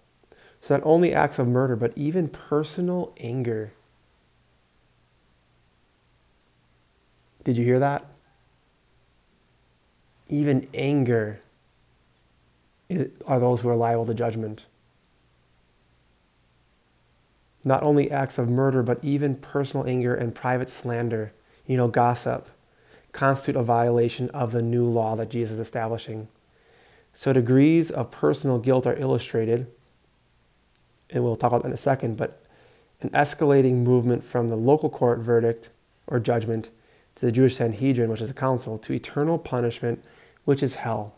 So 0.61 0.75
not 0.75 0.85
only 0.85 1.13
acts 1.13 1.37
of 1.39 1.47
murder, 1.47 1.75
but 1.75 1.93
even 1.95 2.27
personal 2.27 3.13
anger. 3.19 3.73
Did 7.43 7.57
you 7.57 7.63
hear 7.63 7.79
that? 7.79 8.05
Even 10.27 10.67
anger 10.73 11.39
are 13.27 13.39
those 13.39 13.61
who 13.61 13.69
are 13.69 13.75
liable 13.75 14.05
to 14.05 14.13
judgment 14.13 14.65
not 17.65 17.81
only 17.81 18.11
acts 18.11 18.37
of 18.37 18.47
murder, 18.47 18.83
but 18.83 18.99
even 19.03 19.35
personal 19.35 19.87
anger 19.87 20.13
and 20.13 20.35
private 20.35 20.69
slander, 20.69 21.33
you 21.65 21.75
know, 21.75 21.87
gossip, 21.87 22.47
constitute 23.15 23.55
a 23.55 23.63
violation 23.63 24.29
of 24.29 24.51
the 24.51 24.61
new 24.61 24.85
law 24.85 25.15
that 25.15 25.29
Jesus 25.29 25.53
is 25.53 25.59
establishing. 25.59 26.27
So 27.13 27.31
degrees 27.33 27.89
of 27.89 28.11
personal 28.11 28.59
guilt 28.59 28.85
are 28.85 28.97
illustrated, 28.97 29.71
and 31.09 31.23
we'll 31.23 31.35
talk 31.35 31.51
about 31.51 31.63
that 31.63 31.69
in 31.69 31.73
a 31.73 31.77
second, 31.77 32.17
but 32.17 32.43
an 33.01 33.09
escalating 33.11 33.83
movement 33.83 34.23
from 34.23 34.49
the 34.49 34.55
local 34.55 34.89
court 34.89 35.19
verdict 35.19 35.69
or 36.07 36.19
judgment 36.19 36.69
to 37.15 37.25
the 37.25 37.31
Jewish 37.31 37.55
Sanhedrin, 37.55 38.09
which 38.09 38.21
is 38.21 38.29
a 38.29 38.33
council, 38.33 38.77
to 38.79 38.93
eternal 38.93 39.37
punishment, 39.37 40.03
which 40.43 40.61
is 40.61 40.75
hell. 40.75 41.15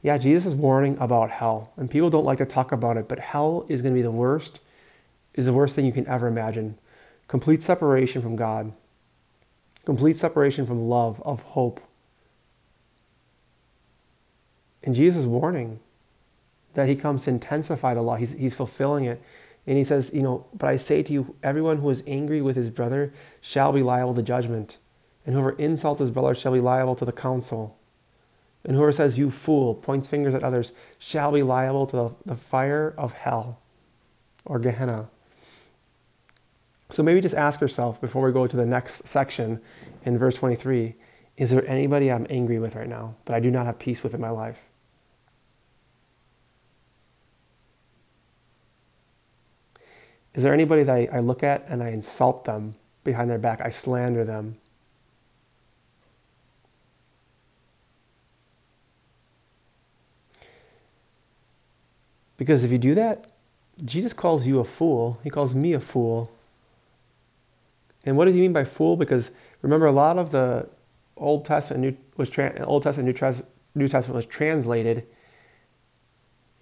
Yeah, 0.00 0.18
Jesus 0.18 0.46
is 0.46 0.54
warning 0.54 0.96
about 0.98 1.30
hell, 1.30 1.72
and 1.76 1.90
people 1.90 2.10
don't 2.10 2.24
like 2.24 2.38
to 2.38 2.46
talk 2.46 2.72
about 2.72 2.96
it, 2.96 3.06
but 3.06 3.18
hell 3.18 3.66
is 3.68 3.82
going 3.82 3.94
to 3.94 3.98
be 3.98 4.02
the 4.02 4.10
worst 4.10 4.60
is 5.34 5.46
the 5.46 5.52
worst 5.52 5.74
thing 5.74 5.86
you 5.86 5.92
can 5.92 6.06
ever 6.08 6.26
imagine. 6.26 6.78
Complete 7.28 7.62
separation 7.62 8.20
from 8.20 8.36
God, 8.36 8.72
complete 9.84 10.16
separation 10.16 10.66
from 10.66 10.88
love, 10.88 11.20
of 11.24 11.42
hope. 11.42 11.80
And 14.82 14.94
Jesus 14.94 15.24
warning 15.24 15.80
that 16.74 16.88
he 16.88 16.96
comes 16.96 17.24
to 17.24 17.30
intensify 17.30 17.94
the 17.94 18.02
law, 18.02 18.16
he's, 18.16 18.32
he's 18.32 18.54
fulfilling 18.54 19.04
it. 19.04 19.22
And 19.66 19.78
he 19.78 19.84
says, 19.84 20.12
You 20.12 20.22
know, 20.22 20.46
but 20.54 20.68
I 20.68 20.76
say 20.76 21.02
to 21.02 21.12
you, 21.12 21.36
everyone 21.42 21.78
who 21.78 21.90
is 21.90 22.02
angry 22.06 22.42
with 22.42 22.56
his 22.56 22.68
brother 22.70 23.12
shall 23.40 23.72
be 23.72 23.82
liable 23.82 24.14
to 24.14 24.22
judgment. 24.22 24.78
And 25.24 25.34
whoever 25.34 25.52
insults 25.52 26.00
his 26.00 26.10
brother 26.10 26.34
shall 26.34 26.52
be 26.52 26.60
liable 26.60 26.96
to 26.96 27.04
the 27.04 27.12
council. 27.12 27.76
And 28.64 28.76
whoever 28.76 28.92
says, 28.92 29.18
You 29.18 29.30
fool, 29.30 29.74
points 29.74 30.08
fingers 30.08 30.34
at 30.34 30.42
others, 30.42 30.72
shall 30.98 31.32
be 31.32 31.42
liable 31.42 31.86
to 31.86 31.96
the, 31.96 32.14
the 32.26 32.36
fire 32.36 32.94
of 32.96 33.12
hell 33.12 33.60
or 34.44 34.58
Gehenna. 34.58 35.08
So 36.92 37.02
maybe 37.02 37.22
just 37.22 37.34
ask 37.34 37.60
yourself 37.62 38.00
before 38.02 38.22
we 38.26 38.32
go 38.32 38.46
to 38.46 38.56
the 38.56 38.66
next 38.66 39.08
section 39.08 39.62
in 40.04 40.18
verse 40.18 40.36
23 40.36 40.94
is 41.38 41.50
there 41.50 41.66
anybody 41.66 42.12
I'm 42.12 42.26
angry 42.28 42.58
with 42.58 42.76
right 42.76 42.88
now 42.88 43.14
that 43.24 43.34
I 43.34 43.40
do 43.40 43.50
not 43.50 43.64
have 43.64 43.78
peace 43.78 44.02
with 44.02 44.12
in 44.12 44.20
my 44.20 44.28
life? 44.28 44.66
Is 50.34 50.42
there 50.42 50.52
anybody 50.52 50.82
that 50.82 51.08
I, 51.12 51.20
look 51.20 51.42
at 51.42 51.64
and 51.68 51.82
I 51.82 51.88
insult 51.88 52.44
them 52.44 52.74
behind 53.02 53.30
their 53.30 53.38
back? 53.38 53.62
I 53.62 53.70
slander 53.70 54.24
them. 54.24 54.58
Because 62.36 62.62
if 62.62 62.70
you 62.70 62.78
do 62.78 62.94
that, 62.94 63.26
Jesus 63.84 64.12
calls 64.12 64.46
you 64.46 64.58
a 64.58 64.64
fool. 64.64 65.18
He 65.24 65.30
calls 65.30 65.54
me 65.54 65.72
a 65.72 65.80
fool 65.80 66.30
and 68.04 68.16
what 68.16 68.24
does 68.24 68.34
he 68.34 68.40
mean 68.40 68.52
by 68.52 68.64
fool? 68.64 68.96
Because 68.96 69.30
remember, 69.60 69.86
a 69.86 69.92
lot 69.92 70.18
of 70.18 70.32
the 70.32 70.68
Old 71.16 71.44
Testament 71.44 71.80
New, 71.82 71.96
was 72.16 72.28
tra- 72.28 72.64
Old 72.64 72.82
Testament 72.82 73.20
New, 73.20 73.44
New 73.74 73.88
Testament 73.88 74.16
was 74.16 74.26
translated, 74.26 75.06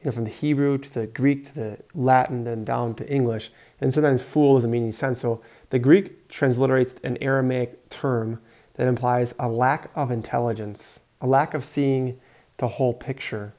you 0.00 0.06
know, 0.06 0.10
from 0.12 0.24
the 0.24 0.30
Hebrew 0.30 0.78
to 0.78 0.94
the 0.94 1.06
Greek 1.06 1.46
to 1.46 1.54
the 1.54 1.78
Latin, 1.94 2.44
then 2.44 2.64
down 2.64 2.94
to 2.96 3.10
English. 3.10 3.50
And 3.80 3.92
sometimes 3.92 4.22
fool 4.22 4.56
doesn't 4.56 4.70
mean 4.70 4.82
any 4.82 4.92
sense. 4.92 5.20
So 5.20 5.40
the 5.70 5.78
Greek 5.78 6.28
transliterates 6.28 6.94
an 7.02 7.16
Aramaic 7.22 7.88
term 7.88 8.40
that 8.74 8.86
implies 8.86 9.34
a 9.38 9.48
lack 9.48 9.90
of 9.94 10.10
intelligence, 10.10 11.00
a 11.20 11.26
lack 11.26 11.54
of 11.54 11.64
seeing 11.64 12.20
the 12.58 12.68
whole 12.68 12.94
picture. 12.94 13.54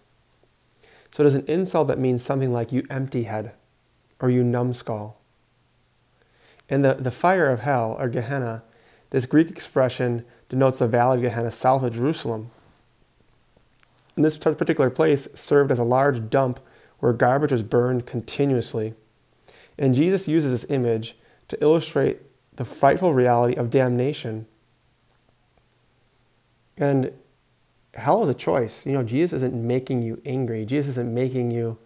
So 1.12 1.24
it 1.24 1.28
is 1.28 1.36
an 1.36 1.46
insult 1.48 1.88
that 1.90 2.00
means 2.00 2.24
something 2.24 2.54
like 2.54 2.72
you 2.72 2.86
empty 2.90 3.24
head 3.24 3.54
or 4.20 4.30
you 4.30 4.44
numbskull. 4.44 5.21
In 6.72 6.84
the, 6.84 6.94
the 6.94 7.12
fire 7.12 7.50
of 7.50 7.60
hell, 7.60 7.98
or 8.00 8.08
Gehenna, 8.08 8.64
this 9.10 9.26
Greek 9.26 9.50
expression 9.50 10.24
denotes 10.48 10.80
the 10.80 10.88
valley 10.88 11.18
of 11.18 11.24
Gehenna 11.24 11.52
south 11.52 11.84
of 11.84 11.94
Jerusalem. 11.94 12.50
And 14.16 14.24
this 14.24 14.38
particular 14.38 14.90
place 14.90 15.28
served 15.34 15.70
as 15.70 15.80
a 15.80 15.84
large 15.84 16.30
dump 16.30 16.62
where 17.00 17.12
garbage 17.12 17.52
was 17.52 17.62
burned 17.62 18.06
continuously. 18.06 18.94
And 19.78 19.94
Jesus 19.94 20.30
uses 20.30 20.52
this 20.52 20.72
image 20.72 21.18
to 21.50 21.62
illustrate 21.62 22.20
the 22.56 22.64
frightful 22.64 23.14
reality 23.14 23.56
of 23.56 23.70
damnation. 23.70 24.46
And 26.78 27.12
hell 27.96 28.24
is 28.24 28.30
a 28.30 28.34
choice. 28.34 28.86
You 28.86 28.94
know, 28.94 29.04
Jesus 29.04 29.34
isn't 29.38 29.54
making 29.54 30.04
you 30.04 30.22
angry, 30.26 30.66
Jesus 30.66 30.92
isn't 30.92 31.14
making 31.14 31.52
you 31.52 31.78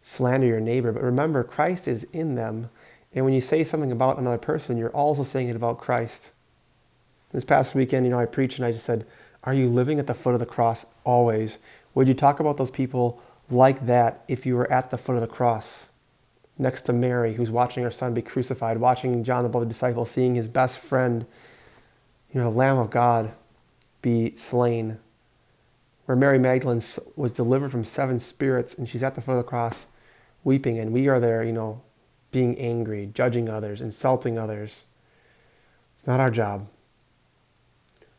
slander 0.00 0.46
your 0.46 0.60
neighbor. 0.60 0.92
But 0.92 1.02
remember, 1.02 1.44
Christ 1.44 1.86
is 1.86 2.04
in 2.12 2.36
them 2.36 2.70
and 3.14 3.24
when 3.24 3.34
you 3.34 3.40
say 3.40 3.62
something 3.62 3.92
about 3.92 4.18
another 4.18 4.38
person, 4.38 4.78
you're 4.78 4.90
also 4.90 5.22
saying 5.22 5.48
it 5.48 5.56
about 5.56 5.80
Christ. 5.80 6.30
This 7.32 7.44
past 7.44 7.74
weekend, 7.74 8.06
you 8.06 8.10
know, 8.10 8.18
I 8.18 8.26
preached 8.26 8.58
and 8.58 8.66
I 8.66 8.72
just 8.72 8.86
said, 8.86 9.06
Are 9.44 9.54
you 9.54 9.68
living 9.68 9.98
at 9.98 10.06
the 10.06 10.14
foot 10.14 10.34
of 10.34 10.40
the 10.40 10.46
cross 10.46 10.86
always? 11.04 11.58
Would 11.94 12.08
you 12.08 12.14
talk 12.14 12.40
about 12.40 12.56
those 12.56 12.70
people 12.70 13.22
like 13.50 13.86
that 13.86 14.24
if 14.28 14.46
you 14.46 14.56
were 14.56 14.70
at 14.72 14.90
the 14.90 14.98
foot 14.98 15.14
of 15.14 15.20
the 15.20 15.26
cross? 15.26 15.88
Next 16.58 16.82
to 16.82 16.92
Mary, 16.92 17.34
who's 17.34 17.50
watching 17.50 17.82
her 17.82 17.90
son 17.90 18.14
be 18.14 18.22
crucified, 18.22 18.78
watching 18.78 19.24
John 19.24 19.42
the 19.42 19.48
beloved 19.48 19.68
disciple, 19.68 20.06
seeing 20.06 20.34
his 20.34 20.48
best 20.48 20.78
friend, 20.78 21.26
you 22.32 22.40
know, 22.40 22.50
the 22.50 22.56
Lamb 22.56 22.78
of 22.78 22.90
God, 22.90 23.32
be 24.00 24.34
slain. 24.36 24.98
where 26.06 26.16
Mary 26.16 26.38
Magdalene 26.38 26.82
was 27.16 27.32
delivered 27.32 27.70
from 27.70 27.84
seven 27.84 28.18
spirits 28.18 28.74
and 28.74 28.88
she's 28.88 29.02
at 29.02 29.14
the 29.14 29.20
foot 29.20 29.32
of 29.32 29.38
the 29.38 29.48
cross 29.48 29.86
weeping, 30.44 30.78
and 30.78 30.92
we 30.92 31.08
are 31.08 31.20
there, 31.20 31.44
you 31.44 31.52
know, 31.52 31.80
being 32.32 32.58
angry, 32.58 33.08
judging 33.12 33.48
others, 33.48 33.80
insulting 33.80 34.38
others. 34.38 34.86
It's 35.96 36.06
not 36.06 36.18
our 36.18 36.30
job. 36.30 36.68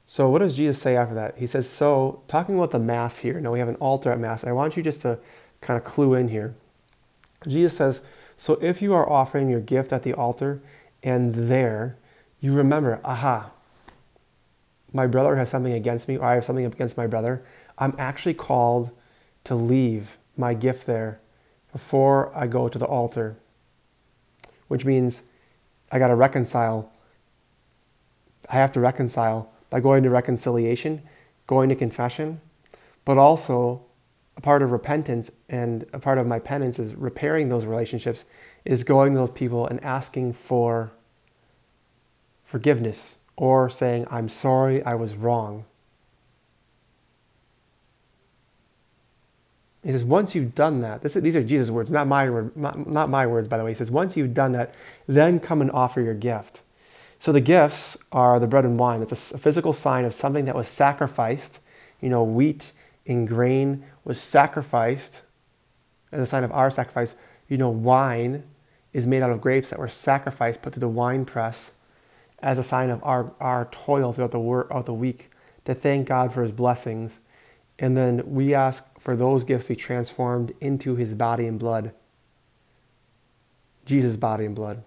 So, 0.06 0.30
what 0.30 0.40
does 0.40 0.56
Jesus 0.56 0.82
say 0.82 0.96
after 0.96 1.16
that? 1.16 1.38
He 1.38 1.48
says, 1.48 1.68
So, 1.68 2.22
talking 2.28 2.56
about 2.56 2.70
the 2.70 2.80
Mass 2.80 3.20
here, 3.20 3.42
now 3.42 3.52
we 3.52 3.60
have 3.60 3.68
an 3.68 3.76
altar 3.76 4.12
at 4.12 4.20
Mass. 4.20 4.46
I 4.46 4.52
want 4.52 4.78
you 4.78 4.84
just 4.84 5.02
to 5.02 5.20
kind 5.62 5.78
of 5.78 5.84
clue 5.84 6.14
in 6.14 6.28
here. 6.28 6.56
Jesus 7.48 7.76
says, 7.76 8.02
So, 8.38 8.54
if 8.62 8.82
you 8.82 8.94
are 8.94 9.10
offering 9.10 9.50
your 9.50 9.60
gift 9.60 9.92
at 9.92 10.04
the 10.04 10.14
altar 10.14 10.62
and 11.02 11.34
there 11.34 11.98
you 12.44 12.54
remember, 12.54 13.00
aha, 13.06 13.52
my 14.92 15.08
brother 15.08 15.38
has 15.38 15.50
something 15.50 15.72
against 15.72 16.10
me, 16.10 16.18
or 16.18 16.26
I 16.26 16.36
have 16.36 16.46
something 16.46 16.66
against 16.66 16.98
my 16.98 17.08
brother, 17.08 17.44
I'm 17.78 17.96
actually 17.98 18.34
called 18.34 18.92
to 19.46 19.56
leave 19.56 20.18
my 20.36 20.54
gift 20.54 20.86
there 20.86 21.22
before 21.72 22.36
I 22.36 22.48
go 22.48 22.68
to 22.68 22.78
the 22.78 22.86
altar, 22.86 23.38
which 24.74 24.86
means 24.86 25.22
I 25.92 26.00
got 26.00 26.08
to 26.08 26.16
reconcile. 26.16 26.92
I 28.50 28.56
have 28.56 28.74
to 28.74 28.80
reconcile 28.80 29.52
by 29.70 29.82
going 29.82 30.02
to 30.02 30.10
reconciliation, 30.10 31.04
going 31.46 31.70
to 31.70 31.76
confession, 31.76 32.42
but 33.06 33.20
also 33.20 33.86
a 34.36 34.42
part 34.42 34.64
of 34.64 34.72
repentance 34.72 35.30
and 35.48 35.86
a 35.94 36.00
part 36.00 36.18
of 36.18 36.26
my 36.26 36.40
penance 36.40 36.80
is 36.80 36.96
repairing 36.96 37.50
those 37.50 37.66
relationships, 37.66 38.24
is 38.66 38.84
going 38.84 39.14
to 39.14 39.20
those 39.20 39.30
people 39.30 39.68
and 39.68 39.80
asking 39.84 40.34
for 40.34 40.92
forgiveness 42.44 43.18
or 43.38 43.70
saying, 43.70 44.08
I'm 44.10 44.28
sorry, 44.28 44.84
I 44.84 44.96
was 44.96 45.14
wrong. 45.14 45.66
He 49.84 49.92
says, 49.92 50.04
once 50.04 50.34
you've 50.34 50.56
done 50.56 50.80
that, 50.82 51.02
this, 51.02 51.14
these 51.16 51.36
are 51.36 51.44
Jesus' 51.44 51.70
words, 51.70 51.92
not 51.92 52.08
my, 52.08 52.28
not, 52.56 53.10
my 53.10 53.28
words, 53.28 53.50
by 53.50 53.58
the 53.58 53.66
way. 53.66 53.72
He 53.72 53.76
says, 53.76 53.92
once 53.92 54.16
you've 54.16 54.34
done 54.34 54.54
that, 54.54 54.74
then 55.08 55.40
come 55.40 55.62
and 55.62 55.70
offer 55.72 56.00
your 56.00 56.14
gift. 56.14 56.62
So 57.20 57.34
the 57.34 57.42
gifts 57.42 57.98
are 58.12 58.40
the 58.40 58.48
bread 58.48 58.64
and 58.64 58.80
wine. 58.80 59.02
It's 59.02 59.34
a, 59.34 59.38
physical 59.38 59.74
sign 59.74 60.06
of 60.06 60.14
something 60.14 60.46
that 60.46 60.56
was 60.56 60.70
sacrificed. 60.70 61.60
You 62.00 62.10
know, 62.10 62.24
wheat 62.24 62.72
and 63.06 63.28
grain 63.28 63.84
was 64.06 64.22
sacrificed 64.22 65.22
as 66.14 66.22
a 66.22 66.26
sign 66.26 66.46
of 66.46 66.52
our 66.54 66.72
sacrifice. 66.72 67.16
You 67.50 67.58
know, 67.58 67.70
wine 67.70 68.44
is 68.94 69.06
made 69.06 69.22
out 69.22 69.32
of 69.32 69.42
grapes 69.42 69.70
that 69.70 69.80
were 69.80 69.90
sacrificed, 69.90 70.62
put 70.62 70.74
through 70.74 70.82
the 70.82 70.88
wine 70.88 71.26
press 71.26 71.72
as 72.40 72.58
a 72.58 72.64
sign 72.64 72.90
of 72.90 73.04
our, 73.04 73.34
our 73.42 73.66
toil 73.72 74.14
throughout 74.14 74.32
the, 74.32 74.40
work, 74.40 74.68
of 74.70 74.86
the 74.86 74.94
week 74.94 75.30
to 75.66 75.74
thank 75.74 76.08
God 76.08 76.34
for 76.34 76.42
his 76.42 76.52
blessings 76.52 77.20
and 77.80 77.98
then 77.98 78.22
we 78.26 78.54
ask 78.54 78.86
for 79.04 79.18
those 79.18 79.44
gifts 79.44 79.66
to 79.66 79.74
be 79.74 79.76
transformed 79.76 80.54
into 80.62 80.96
his 80.96 81.14
body 81.14 81.46
and 81.46 81.60
blood. 81.60 81.92
Jesus' 83.86 84.16
body 84.16 84.46
and 84.46 84.56
blood. 84.56 84.82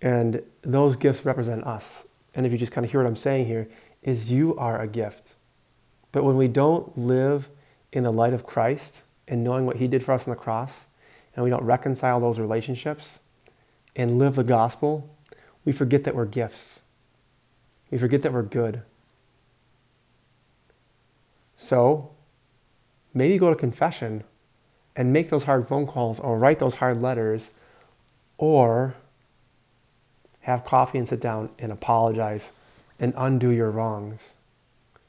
And 0.00 0.42
those 0.62 0.96
gifts 0.96 1.26
represent 1.26 1.66
us. 1.66 2.04
And 2.34 2.46
if 2.46 2.52
you 2.52 2.56
just 2.56 2.72
kind 2.72 2.86
of 2.86 2.90
hear 2.90 3.02
what 3.02 3.06
I'm 3.08 3.16
saying 3.16 3.48
here, 3.48 3.68
is 4.02 4.30
you 4.30 4.56
are 4.56 4.80
a 4.80 4.88
gift. 4.88 5.34
But 6.10 6.24
when 6.24 6.38
we 6.38 6.48
don't 6.48 6.96
live 6.96 7.50
in 7.92 8.04
the 8.04 8.12
light 8.12 8.32
of 8.32 8.46
Christ 8.46 9.02
and 9.28 9.44
knowing 9.44 9.66
what 9.66 9.76
he 9.76 9.86
did 9.86 10.02
for 10.02 10.12
us 10.12 10.26
on 10.26 10.30
the 10.30 10.40
cross, 10.40 10.86
and 11.36 11.44
we 11.44 11.50
don't 11.50 11.64
reconcile 11.64 12.18
those 12.18 12.38
relationships 12.38 13.20
and 13.94 14.18
live 14.18 14.36
the 14.36 14.44
gospel, 14.44 15.14
we 15.66 15.72
forget 15.72 16.04
that 16.04 16.16
we're 16.16 16.24
gifts. 16.24 16.80
We 17.90 17.98
forget 17.98 18.22
that 18.22 18.32
we're 18.32 18.42
good. 18.42 18.80
So 21.62 22.10
maybe 23.14 23.38
go 23.38 23.48
to 23.48 23.54
confession 23.54 24.24
and 24.96 25.12
make 25.12 25.30
those 25.30 25.44
hard 25.44 25.68
phone 25.68 25.86
calls 25.86 26.18
or 26.18 26.36
write 26.36 26.58
those 26.58 26.74
hard 26.74 27.00
letters 27.00 27.50
or 28.36 28.96
have 30.40 30.64
coffee 30.64 30.98
and 30.98 31.08
sit 31.08 31.20
down 31.20 31.50
and 31.60 31.70
apologize 31.70 32.50
and 32.98 33.14
undo 33.16 33.50
your 33.50 33.70
wrongs 33.70 34.34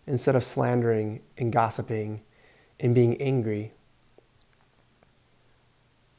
instead 0.05 0.35
of 0.35 0.43
slandering 0.43 1.21
and 1.39 1.51
gossiping 1.51 2.21
and 2.79 2.93
being 2.93 3.19
angry. 3.19 3.71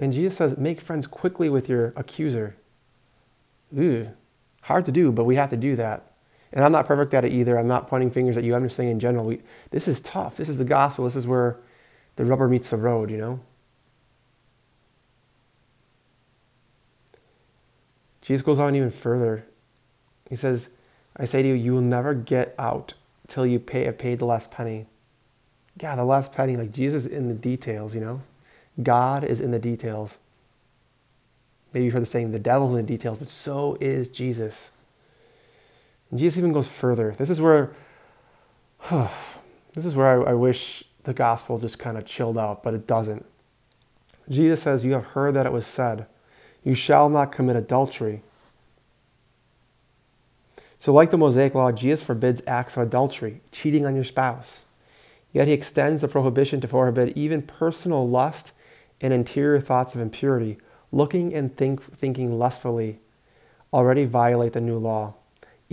And 0.01 0.13
Jesus 0.13 0.37
says, 0.37 0.59
make 0.59 0.81
friends 0.81 1.07
quickly 1.07 1.49
with 1.49 1.69
your 1.69 1.93
accuser. 1.95 2.57
Ooh, 3.79 4.11
hard 4.63 4.85
to 4.87 4.93
do, 4.93 5.13
but 5.13 5.25
we 5.25 5.37
have 5.37 5.51
to 5.51 5.57
do 5.57 5.77
that. 5.77 6.11
And 6.55 6.65
I'm 6.65 6.73
not 6.73 6.87
perfect 6.87 7.13
at 7.13 7.25
it 7.25 7.33
either. 7.33 7.59
I'm 7.59 7.67
not 7.67 7.89
pointing 7.89 8.13
fingers 8.13 8.37
at 8.37 8.45
you. 8.45 8.55
I'm 8.55 8.63
just 8.63 8.77
saying 8.77 8.89
in 8.89 9.01
general, 9.01 9.25
we, 9.25 9.41
this 9.71 9.89
is 9.89 10.01
tough. 10.01 10.37
This 10.37 10.49
is 10.49 10.57
the 10.57 10.65
gospel. 10.65 11.05
This 11.05 11.17
is 11.17 11.27
where 11.27 11.59
the 12.15 12.25
rubber 12.25 12.47
meets 12.47 12.71
the 12.71 12.77
road, 12.77 13.11
you 13.11 13.19
know? 13.19 13.41
Jesus 18.23 18.43
goes 18.43 18.61
on 18.61 18.77
even 18.77 18.93
further. 18.93 19.45
He 20.31 20.37
says, 20.37 20.69
I 21.17 21.25
say 21.25 21.43
to 21.43 21.49
you, 21.49 21.55
you 21.55 21.73
will 21.73 21.81
never 21.81 22.15
get 22.15 22.55
out 22.57 22.95
till 23.27 23.45
you 23.45 23.59
pay, 23.59 23.85
have 23.85 23.99
paid 23.99 24.21
the 24.21 24.25
last 24.25 24.53
penny. 24.53 24.87
Yeah, 25.83 25.97
the 25.97 26.05
last 26.05 26.33
penny, 26.33 26.57
like 26.57 26.73
Jesus 26.73 27.05
in 27.05 27.27
the 27.27 27.35
details, 27.35 27.97
you 27.97 28.01
know? 28.01 28.23
God 28.81 29.25
is 29.25 29.41
in 29.41 29.51
the 29.51 29.59
details. 29.59 30.19
Maybe 31.73 31.87
you've 31.87 31.95
heard 31.95 32.03
the 32.03 32.07
saying, 32.07 32.31
the 32.31 32.39
devil's 32.39 32.71
in 32.71 32.77
the 32.77 32.83
details, 32.85 33.19
but 33.19 33.29
so 33.29 33.77
is 33.81 34.09
Jesus. 34.09 34.71
And 36.15 36.21
Jesus 36.21 36.39
even 36.39 36.53
goes 36.53 36.69
further. 36.69 37.13
This 37.19 37.29
is 37.29 37.41
where, 37.41 37.73
this 38.89 39.85
is 39.85 39.97
where 39.97 40.25
I, 40.25 40.31
I 40.31 40.35
wish 40.35 40.85
the 41.03 41.13
gospel 41.13 41.59
just 41.59 41.81
kind 41.81 41.99
of 41.99 42.07
chilled 42.07 42.39
out, 42.39 42.63
but 42.63 42.73
it 42.73 42.87
doesn't. 42.87 43.27
Jesus 44.31 44.63
says, 44.63 44.85
You 44.85 44.93
have 44.93 45.07
heard 45.07 45.35
that 45.35 45.45
it 45.45 45.51
was 45.51 45.67
said, 45.67 46.07
You 46.63 46.77
shall 46.77 47.09
not 47.09 47.33
commit 47.33 47.57
adultery. 47.57 48.23
So, 50.79 50.93
like 50.93 51.11
the 51.11 51.19
Mosaic 51.19 51.53
law, 51.53 51.73
Jesus 51.73 52.05
forbids 52.05 52.43
acts 52.47 52.77
of 52.77 52.85
adultery, 52.85 53.41
cheating 53.51 53.85
on 53.85 53.97
your 53.97 54.05
spouse. 54.05 54.67
Yet 55.33 55.49
he 55.49 55.53
extends 55.53 56.03
the 56.03 56.07
prohibition 56.07 56.61
to 56.61 56.69
forbid 56.69 57.19
even 57.19 57.43
personal 57.43 58.09
lust 58.09 58.53
and 59.01 59.13
interior 59.13 59.61
thoughts 59.61 59.97
of 59.97 60.01
impurity, 60.01 60.59
looking 60.93 61.35
and 61.35 61.57
think, 61.57 61.83
thinking 61.83 62.39
lustfully, 62.39 63.01
already 63.73 64.05
violate 64.05 64.53
the 64.53 64.61
new 64.61 64.79
law 64.79 65.15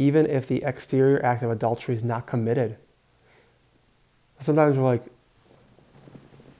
even 0.02 0.26
if 0.26 0.48
the 0.48 0.64
exterior 0.64 1.24
act 1.24 1.44
of 1.44 1.52
adultery 1.52 1.94
is 1.94 2.04
not 2.04 2.26
committed. 2.26 2.76
Sometimes 4.40 4.76
we're 4.76 4.84
like, 4.84 5.04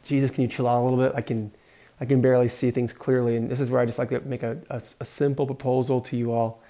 Jesus, 0.04 0.30
can 0.30 0.44
you 0.44 0.48
chill 0.48 0.68
out 0.68 0.80
a 0.80 0.84
little 0.84 1.00
bit? 1.00 1.14
I 1.16 1.22
can, 1.22 1.52
I 2.00 2.06
can 2.06 2.22
barely 2.22 2.50
see 2.50 2.70
things 2.70 2.94
clearly. 2.94 3.36
And 3.36 3.50
this 3.50 3.60
is 3.60 3.72
where 3.72 3.82
I 3.82 3.88
just 3.88 3.98
like 3.98 4.10
to 4.10 4.20
make 4.22 4.44
a, 4.44 4.60
a, 4.70 4.80
a 5.00 5.06
simple 5.06 5.48
proposal 5.48 6.02
to 6.02 6.16
you 6.16 6.32
all 6.32 6.62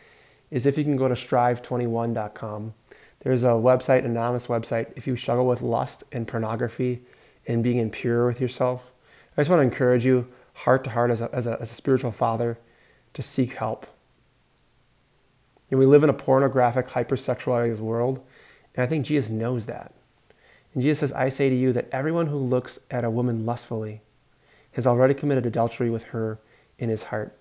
is 0.50 0.66
if 0.66 0.78
you 0.78 0.86
can 0.86 0.96
go 0.96 1.10
to 1.10 1.14
strive21.com. 1.14 2.74
There's 3.20 3.44
a 3.44 3.48
website, 3.48 4.00
an 4.00 4.12
anonymous 4.12 4.48
website. 4.48 4.94
If 4.96 5.08
you 5.08 5.18
struggle 5.18 5.46
with 5.46 5.62
lust 5.62 6.06
and 6.14 6.26
pornography 6.26 7.02
and 7.48 7.62
being 7.64 7.80
impure 7.80 8.26
with 8.26 8.40
yourself, 8.40 8.92
I 9.36 9.42
just 9.42 9.50
want 9.50 9.60
to 9.60 9.64
encourage 9.64 10.06
you, 10.06 10.30
heart 10.54 10.86
to 10.86 10.92
heart, 10.92 11.12
as 11.12 11.20
a, 11.20 11.30
as 11.34 11.48
a, 11.48 11.60
as 11.60 11.70
a 11.72 11.76
spiritual 11.76 12.14
father, 12.14 12.58
to 13.14 13.22
seek 13.22 13.56
help 13.56 13.88
and 15.72 15.80
we 15.80 15.86
live 15.86 16.04
in 16.04 16.10
a 16.10 16.14
pornographic, 16.14 16.90
hypersexualized 16.90 17.80
world. 17.80 18.22
And 18.76 18.84
I 18.84 18.88
think 18.88 19.06
Jesus 19.06 19.32
knows 19.32 19.66
that. 19.66 19.94
And 20.74 20.84
Jesus 20.84 21.00
says, 21.00 21.14
I 21.14 21.30
say 21.30 21.50
to 21.50 21.56
you 21.56 21.74
that 21.74 21.90
everyone 21.92 22.28
who 22.28 22.38
looks 22.38 22.80
at 22.92 23.04
a 23.04 23.10
woman 23.10 23.46
lustfully 23.46 24.02
has 24.74 24.86
already 24.86 25.14
committed 25.14 25.46
adultery 25.46 25.90
with 25.90 26.04
her 26.06 26.40
in 26.78 26.90
his 26.90 27.04
heart. 27.04 27.38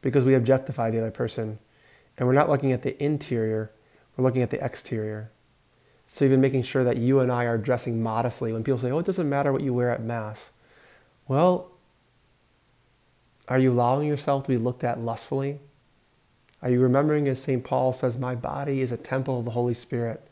Because 0.00 0.24
we 0.24 0.34
objectify 0.34 0.90
the 0.90 0.98
other 0.98 1.10
person. 1.10 1.58
And 2.16 2.26
we're 2.26 2.34
not 2.34 2.48
looking 2.48 2.72
at 2.72 2.82
the 2.82 3.00
interior, 3.02 3.70
we're 4.16 4.24
looking 4.24 4.42
at 4.42 4.50
the 4.50 4.64
exterior. 4.64 5.30
So 6.06 6.24
even 6.24 6.40
making 6.40 6.64
sure 6.64 6.84
that 6.84 6.98
you 6.98 7.20
and 7.20 7.32
I 7.32 7.44
are 7.44 7.56
dressing 7.56 8.02
modestly. 8.02 8.52
When 8.52 8.62
people 8.62 8.78
say, 8.78 8.90
oh, 8.90 8.98
it 8.98 9.06
doesn't 9.06 9.28
matter 9.28 9.52
what 9.52 9.62
you 9.62 9.72
wear 9.72 9.90
at 9.90 10.02
Mass. 10.02 10.50
Well, 11.26 11.71
are 13.48 13.58
you 13.58 13.72
allowing 13.72 14.08
yourself 14.08 14.44
to 14.44 14.48
be 14.48 14.56
looked 14.56 14.84
at 14.84 15.00
lustfully? 15.00 15.60
Are 16.62 16.70
you 16.70 16.80
remembering, 16.80 17.26
as 17.28 17.42
St. 17.42 17.64
Paul 17.64 17.92
says, 17.92 18.16
My 18.16 18.34
body 18.34 18.80
is 18.80 18.92
a 18.92 18.96
temple 18.96 19.40
of 19.40 19.44
the 19.44 19.50
Holy 19.50 19.74
Spirit? 19.74 20.28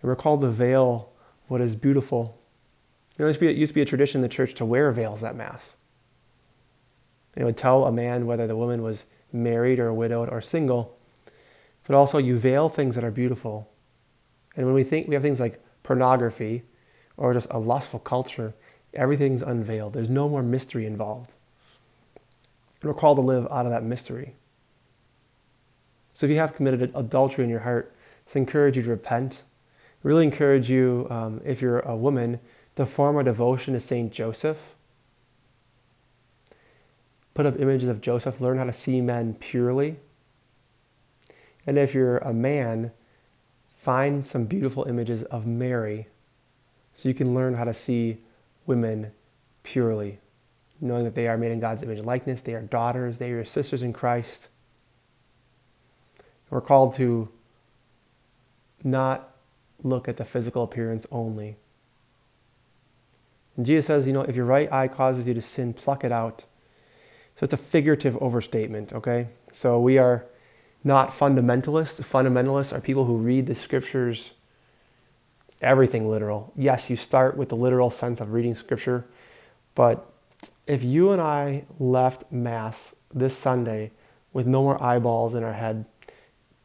And 0.00 0.08
we're 0.08 0.16
called 0.16 0.42
to 0.42 0.48
veil 0.48 1.10
what 1.48 1.60
is 1.60 1.74
beautiful. 1.74 2.38
You 3.18 3.24
know, 3.24 3.30
it 3.30 3.56
used 3.56 3.70
to 3.70 3.74
be 3.74 3.82
a 3.82 3.86
tradition 3.86 4.18
in 4.18 4.22
the 4.22 4.28
church 4.28 4.54
to 4.54 4.64
wear 4.64 4.90
veils 4.92 5.24
at 5.24 5.36
Mass. 5.36 5.76
It 7.34 7.44
would 7.44 7.56
tell 7.56 7.86
a 7.86 7.92
man 7.92 8.26
whether 8.26 8.46
the 8.46 8.56
woman 8.56 8.82
was 8.82 9.06
married 9.32 9.78
or 9.78 9.92
widowed 9.92 10.28
or 10.28 10.42
single. 10.42 10.98
But 11.86 11.96
also, 11.96 12.18
you 12.18 12.38
veil 12.38 12.68
things 12.68 12.94
that 12.94 13.04
are 13.04 13.10
beautiful. 13.10 13.70
And 14.56 14.66
when 14.66 14.74
we 14.74 14.84
think 14.84 15.08
we 15.08 15.14
have 15.14 15.22
things 15.22 15.40
like 15.40 15.62
pornography 15.82 16.62
or 17.16 17.32
just 17.32 17.48
a 17.50 17.58
lustful 17.58 18.00
culture, 18.00 18.54
everything's 18.92 19.42
unveiled. 19.42 19.94
There's 19.94 20.10
no 20.10 20.28
more 20.28 20.42
mystery 20.42 20.84
involved. 20.84 21.32
We're 22.82 22.94
called 22.94 23.18
to 23.18 23.22
live 23.22 23.46
out 23.50 23.64
of 23.64 23.72
that 23.72 23.84
mystery. 23.84 24.34
So 26.12 26.26
if 26.26 26.30
you 26.30 26.38
have 26.38 26.54
committed 26.54 26.92
adultery 26.94 27.44
in 27.44 27.50
your 27.50 27.60
heart, 27.60 27.94
just 28.24 28.36
encourage 28.36 28.76
you 28.76 28.82
to 28.82 28.90
repent. 28.90 29.44
Really 30.02 30.24
encourage 30.24 30.68
you, 30.68 31.06
um, 31.10 31.40
if 31.44 31.62
you're 31.62 31.80
a 31.80 31.96
woman, 31.96 32.40
to 32.76 32.86
form 32.86 33.16
a 33.16 33.24
devotion 33.24 33.74
to 33.74 33.80
Saint 33.80 34.12
Joseph. 34.12 34.58
Put 37.34 37.46
up 37.46 37.58
images 37.58 37.88
of 37.88 38.00
Joseph. 38.00 38.40
Learn 38.40 38.58
how 38.58 38.64
to 38.64 38.72
see 38.72 39.00
men 39.00 39.34
purely. 39.34 39.96
And 41.66 41.78
if 41.78 41.94
you're 41.94 42.18
a 42.18 42.32
man, 42.32 42.92
find 43.76 44.26
some 44.26 44.44
beautiful 44.44 44.84
images 44.84 45.22
of 45.24 45.46
Mary 45.46 46.08
so 46.94 47.08
you 47.08 47.14
can 47.14 47.34
learn 47.34 47.54
how 47.54 47.64
to 47.64 47.74
see 47.74 48.18
women 48.66 49.12
purely, 49.62 50.18
knowing 50.82 51.04
that 51.04 51.14
they 51.14 51.28
are 51.28 51.38
made 51.38 51.52
in 51.52 51.60
God's 51.60 51.82
image 51.82 51.98
and 51.98 52.06
likeness, 52.06 52.40
they 52.40 52.54
are 52.54 52.60
daughters, 52.60 53.18
they 53.18 53.30
are 53.30 53.36
your 53.36 53.44
sisters 53.44 53.82
in 53.82 53.92
Christ. 53.92 54.48
We're 56.50 56.60
called 56.60 56.96
to 56.96 57.30
not 58.84 59.30
look 59.82 60.08
at 60.08 60.16
the 60.16 60.24
physical 60.24 60.64
appearance 60.64 61.06
only. 61.10 61.56
And 63.56 63.64
Jesus 63.64 63.86
says, 63.86 64.06
you 64.06 64.12
know, 64.12 64.22
if 64.22 64.36
your 64.36 64.44
right 64.44 64.70
eye 64.72 64.88
causes 64.88 65.26
you 65.26 65.34
to 65.34 65.40
sin, 65.40 65.72
pluck 65.72 66.04
it 66.04 66.12
out. 66.12 66.44
So 67.36 67.44
it's 67.44 67.54
a 67.54 67.58
figurative 67.58 68.16
overstatement, 68.20 68.92
okay? 68.92 69.28
So 69.52 69.80
we 69.80 69.98
are 69.98 70.26
not 70.84 71.10
fundamentalists. 71.10 72.02
Fundamentalists 72.02 72.72
are 72.76 72.80
people 72.80 73.04
who 73.04 73.16
read 73.16 73.46
the 73.46 73.54
scriptures, 73.54 74.32
everything 75.60 76.10
literal. 76.10 76.52
Yes, 76.56 76.90
you 76.90 76.96
start 76.96 77.36
with 77.36 77.50
the 77.50 77.56
literal 77.56 77.90
sense 77.90 78.20
of 78.20 78.32
reading 78.32 78.54
scripture, 78.54 79.06
but 79.74 80.11
if 80.66 80.84
you 80.84 81.10
and 81.10 81.20
I 81.20 81.64
left 81.78 82.30
Mass 82.30 82.94
this 83.12 83.36
Sunday 83.36 83.90
with 84.32 84.46
no 84.46 84.62
more 84.62 84.82
eyeballs 84.82 85.34
in 85.34 85.42
our 85.42 85.52
head, 85.52 85.84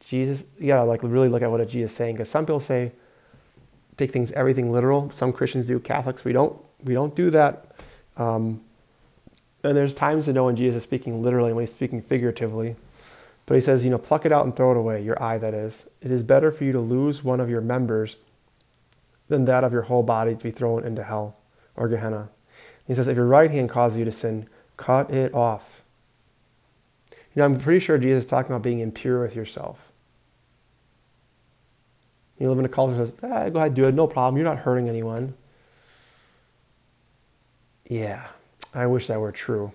Jesus, 0.00 0.44
you 0.58 0.68
gotta 0.68 0.84
like 0.84 1.02
really 1.02 1.28
look 1.28 1.42
at 1.42 1.50
what 1.50 1.66
Jesus 1.68 1.90
is 1.90 1.96
saying. 1.96 2.14
Because 2.14 2.30
some 2.30 2.46
people 2.46 2.60
say, 2.60 2.92
take 3.96 4.12
things 4.12 4.32
everything 4.32 4.72
literal. 4.72 5.10
Some 5.10 5.32
Christians 5.32 5.66
do. 5.66 5.78
Catholics, 5.78 6.24
we 6.24 6.32
don't. 6.32 6.58
We 6.82 6.94
don't 6.94 7.14
do 7.14 7.30
that. 7.30 7.72
Um, 8.16 8.62
and 9.64 9.76
there's 9.76 9.94
times 9.94 10.26
to 10.26 10.32
know 10.32 10.44
when 10.44 10.56
Jesus 10.56 10.76
is 10.76 10.82
speaking 10.84 11.22
literally 11.22 11.48
and 11.48 11.56
when 11.56 11.64
he's 11.64 11.72
speaking 11.72 12.00
figuratively. 12.00 12.76
But 13.46 13.56
he 13.56 13.60
says, 13.60 13.84
you 13.84 13.90
know, 13.90 13.98
pluck 13.98 14.24
it 14.24 14.32
out 14.32 14.44
and 14.44 14.54
throw 14.54 14.70
it 14.70 14.76
away, 14.76 15.02
your 15.02 15.20
eye 15.22 15.38
that 15.38 15.54
is. 15.54 15.86
It 16.00 16.10
is 16.10 16.22
better 16.22 16.50
for 16.50 16.64
you 16.64 16.72
to 16.72 16.80
lose 16.80 17.24
one 17.24 17.40
of 17.40 17.50
your 17.50 17.60
members 17.60 18.16
than 19.28 19.44
that 19.46 19.64
of 19.64 19.72
your 19.72 19.82
whole 19.82 20.02
body 20.02 20.36
to 20.36 20.44
be 20.44 20.50
thrown 20.50 20.84
into 20.84 21.02
hell 21.02 21.36
or 21.74 21.88
Gehenna. 21.88 22.28
He 22.88 22.94
says, 22.94 23.06
if 23.06 23.16
your 23.16 23.26
right 23.26 23.50
hand 23.50 23.70
causes 23.70 23.98
you 23.98 24.04
to 24.04 24.10
sin, 24.10 24.48
cut 24.76 25.10
it 25.12 25.32
off. 25.34 25.82
You 27.12 27.40
know, 27.40 27.44
I'm 27.44 27.58
pretty 27.58 27.78
sure 27.78 27.98
Jesus 27.98 28.24
is 28.24 28.30
talking 28.30 28.50
about 28.50 28.62
being 28.62 28.80
impure 28.80 29.22
with 29.22 29.36
yourself. 29.36 29.92
You 32.38 32.48
live 32.48 32.58
in 32.58 32.64
a 32.64 32.68
culture 32.68 32.96
that 32.96 33.06
says, 33.06 33.14
ah, 33.22 33.48
go 33.50 33.58
ahead, 33.58 33.74
do 33.74 33.84
it, 33.84 33.94
no 33.94 34.06
problem, 34.06 34.36
you're 34.36 34.48
not 34.48 34.58
hurting 34.58 34.88
anyone. 34.88 35.34
Yeah, 37.88 38.26
I 38.74 38.86
wish 38.86 39.06
that 39.08 39.20
were 39.20 39.32
true. 39.32 39.72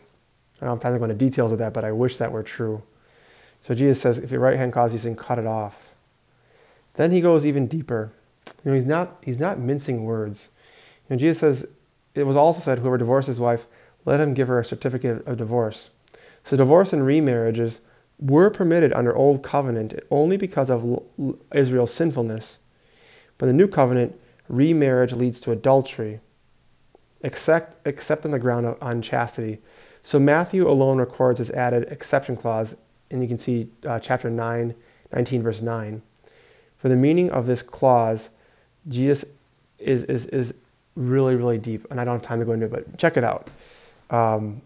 I 0.61 0.65
don't 0.65 0.75
have 0.75 0.81
time 0.81 0.93
to 0.93 0.99
go 0.99 1.05
into 1.05 1.15
details 1.15 1.51
of 1.51 1.59
that, 1.59 1.73
but 1.73 1.83
I 1.83 1.91
wish 1.91 2.17
that 2.17 2.31
were 2.31 2.43
true. 2.43 2.83
So 3.61 3.75
Jesus 3.75 4.01
says, 4.01 4.19
if 4.19 4.31
your 4.31 4.39
right 4.39 4.57
hand 4.57 4.73
causes 4.73 4.93
you 4.93 4.97
to 4.99 5.03
sin, 5.03 5.15
cut 5.15 5.39
it 5.39 5.45
off. 5.45 5.93
Then 6.95 7.11
he 7.11 7.21
goes 7.21 7.45
even 7.45 7.67
deeper. 7.67 8.11
You 8.63 8.71
know, 8.71 8.75
he's 8.75 8.85
not 8.85 9.17
he's 9.21 9.39
not 9.39 9.59
mincing 9.59 10.03
words. 10.03 10.49
You 11.09 11.15
know, 11.15 11.19
Jesus 11.19 11.39
says, 11.39 11.67
it 12.15 12.23
was 12.23 12.35
also 12.35 12.61
said, 12.61 12.79
whoever 12.79 12.97
divorces 12.97 13.27
his 13.27 13.39
wife, 13.39 13.65
let 14.05 14.19
him 14.19 14.33
give 14.33 14.47
her 14.47 14.59
a 14.59 14.65
certificate 14.65 15.25
of 15.25 15.37
divorce. 15.37 15.89
So 16.43 16.57
divorce 16.57 16.93
and 16.93 17.03
remarriages 17.03 17.79
were 18.19 18.49
permitted 18.49 18.93
under 18.93 19.15
Old 19.15 19.43
Covenant 19.43 19.99
only 20.11 20.37
because 20.37 20.69
of 20.69 21.01
Israel's 21.53 21.93
sinfulness. 21.93 22.59
But 23.37 23.47
the 23.47 23.53
New 23.53 23.67
Covenant, 23.67 24.19
remarriage 24.47 25.13
leads 25.13 25.41
to 25.41 25.51
adultery 25.51 26.19
except, 27.23 27.87
except 27.87 28.25
on 28.25 28.31
the 28.31 28.39
ground 28.39 28.65
of 28.65 28.77
unchastity. 28.81 29.59
So 30.01 30.19
Matthew 30.19 30.69
alone 30.69 30.97
records 30.97 31.39
this 31.39 31.49
added 31.51 31.87
exception 31.89 32.35
clause, 32.35 32.75
and 33.09 33.21
you 33.21 33.27
can 33.27 33.37
see 33.37 33.69
uh, 33.87 33.99
chapter 33.99 34.29
9, 34.29 34.75
19, 35.13 35.41
verse 35.41 35.61
9. 35.61 36.01
For 36.77 36.89
the 36.89 36.95
meaning 36.97 37.31
of 37.31 37.45
this 37.45 37.61
clause, 37.61 38.29
Jesus 38.87 39.23
is, 39.79 40.03
is, 40.03 40.25
is 40.27 40.53
really, 40.95 41.35
really 41.35 41.57
deep, 41.57 41.87
and 41.89 41.99
I 41.99 42.03
don't 42.03 42.15
have 42.15 42.21
time 42.21 42.39
to 42.39 42.45
go 42.45 42.51
into 42.51 42.65
it, 42.65 42.71
but 42.71 42.97
check 42.97 43.17
it 43.17 43.23
out. 43.23 43.49
Um, 44.09 44.61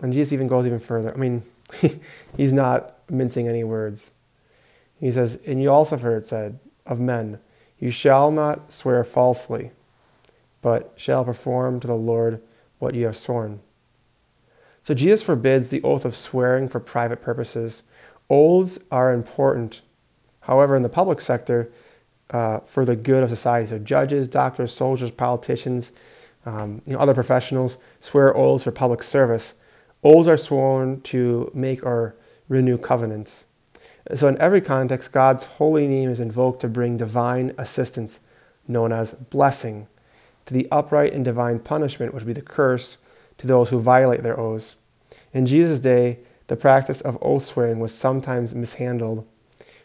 and 0.00 0.12
Jesus 0.12 0.32
even 0.32 0.48
goes 0.48 0.66
even 0.66 0.80
further. 0.80 1.12
I 1.12 1.16
mean, 1.16 1.42
he's 2.36 2.52
not 2.52 2.96
mincing 3.08 3.48
any 3.48 3.64
words. 3.64 4.10
He 5.00 5.10
says, 5.12 5.38
And 5.46 5.62
you 5.62 5.70
also 5.70 5.96
have 5.96 6.02
heard 6.02 6.26
said 6.26 6.58
of 6.86 7.00
men, 7.00 7.38
You 7.78 7.90
shall 7.90 8.30
not 8.30 8.72
swear 8.72 9.04
falsely 9.04 9.70
but 10.64 10.94
shall 10.96 11.26
perform 11.26 11.78
to 11.78 11.86
the 11.86 11.94
Lord 11.94 12.40
what 12.78 12.94
you 12.94 13.04
have 13.04 13.18
sworn. 13.18 13.60
So 14.82 14.94
Jesus 14.94 15.22
forbids 15.22 15.68
the 15.68 15.82
oath 15.82 16.06
of 16.06 16.16
swearing 16.16 16.70
for 16.70 16.80
private 16.80 17.20
purposes. 17.20 17.82
Oaths 18.30 18.78
are 18.90 19.12
important. 19.12 19.82
However, 20.40 20.74
in 20.74 20.82
the 20.82 20.88
public 20.88 21.20
sector, 21.20 21.70
uh, 22.34 22.58
for 22.58 22.84
the 22.84 22.96
good 22.96 23.22
of 23.22 23.30
society, 23.30 23.68
so 23.68 23.78
judges, 23.78 24.26
doctors, 24.26 24.72
soldiers, 24.72 25.12
politicians, 25.12 25.92
um, 26.44 26.82
you 26.84 26.92
know, 26.92 26.98
other 26.98 27.14
professionals 27.14 27.78
swear 28.00 28.36
oaths 28.36 28.64
for 28.64 28.72
public 28.72 29.04
service. 29.04 29.54
Oaths 30.02 30.26
are 30.26 30.36
sworn 30.36 31.00
to 31.02 31.48
make 31.54 31.86
or 31.86 32.16
renew 32.48 32.76
covenants. 32.76 33.46
So, 34.16 34.26
in 34.26 34.36
every 34.38 34.60
context, 34.60 35.12
God's 35.12 35.44
holy 35.44 35.86
name 35.86 36.10
is 36.10 36.18
invoked 36.18 36.60
to 36.62 36.68
bring 36.68 36.96
divine 36.96 37.54
assistance, 37.56 38.18
known 38.66 38.92
as 38.92 39.14
blessing 39.14 39.86
to 40.46 40.54
the 40.54 40.66
upright 40.72 41.12
and 41.12 41.24
divine 41.24 41.60
punishment, 41.60 42.12
which 42.12 42.24
would 42.24 42.34
be 42.34 42.40
the 42.40 42.44
curse 42.44 42.98
to 43.38 43.46
those 43.46 43.70
who 43.70 43.78
violate 43.78 44.24
their 44.24 44.38
oaths. 44.38 44.74
In 45.32 45.46
Jesus' 45.46 45.78
day, 45.78 46.18
the 46.48 46.56
practice 46.56 47.00
of 47.00 47.16
oath 47.22 47.44
swearing 47.44 47.78
was 47.78 47.94
sometimes 47.94 48.56
mishandled. 48.56 49.24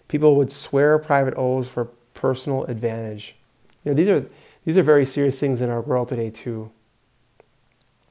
People 0.07 0.35
would 0.35 0.51
swear 0.51 0.97
private 0.97 1.35
oaths 1.37 1.69
for 1.69 1.91
personal 2.19 2.65
advantage. 2.65 3.35
You 3.83 3.91
know, 3.91 3.95
these 3.95 4.09
are 4.09 4.25
these 4.65 4.77
are 4.77 4.83
very 4.83 5.05
serious 5.05 5.39
things 5.39 5.61
in 5.61 5.69
our 5.69 5.79
world 5.79 6.09
today 6.09 6.29
too. 6.29 6.69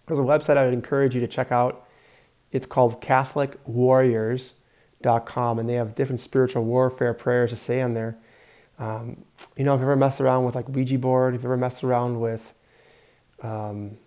There's 0.07 0.19
a 0.19 0.23
website 0.23 0.57
I 0.57 0.65
would 0.65 0.73
encourage 0.73 1.15
you 1.15 1.21
to 1.21 1.27
check 1.27 1.53
out. 1.53 1.85
It's 2.51 2.65
called 2.65 3.03
CatholicWarriors.com, 3.03 5.59
and 5.59 5.69
they 5.69 5.75
have 5.75 5.95
different 5.95 6.23
spiritual 6.23 6.65
warfare 6.65 7.13
prayers 7.13 7.51
to 7.51 7.57
say 7.57 7.83
on 7.83 7.93
there. 7.93 8.17
Um, 8.79 9.27
you 9.57 9.65
know, 9.65 9.75
if 9.75 9.81
you 9.81 9.85
ever 9.85 9.97
messed 9.97 10.23
around 10.23 10.47
with 10.47 10.55
like 10.55 10.71
Ouija 10.71 10.97
board, 10.97 11.35
if 11.35 11.43
you 11.43 11.49
ever 11.49 11.59
messed 11.59 11.85
around 11.85 12.21
with 12.21 12.55
um, 13.43 13.99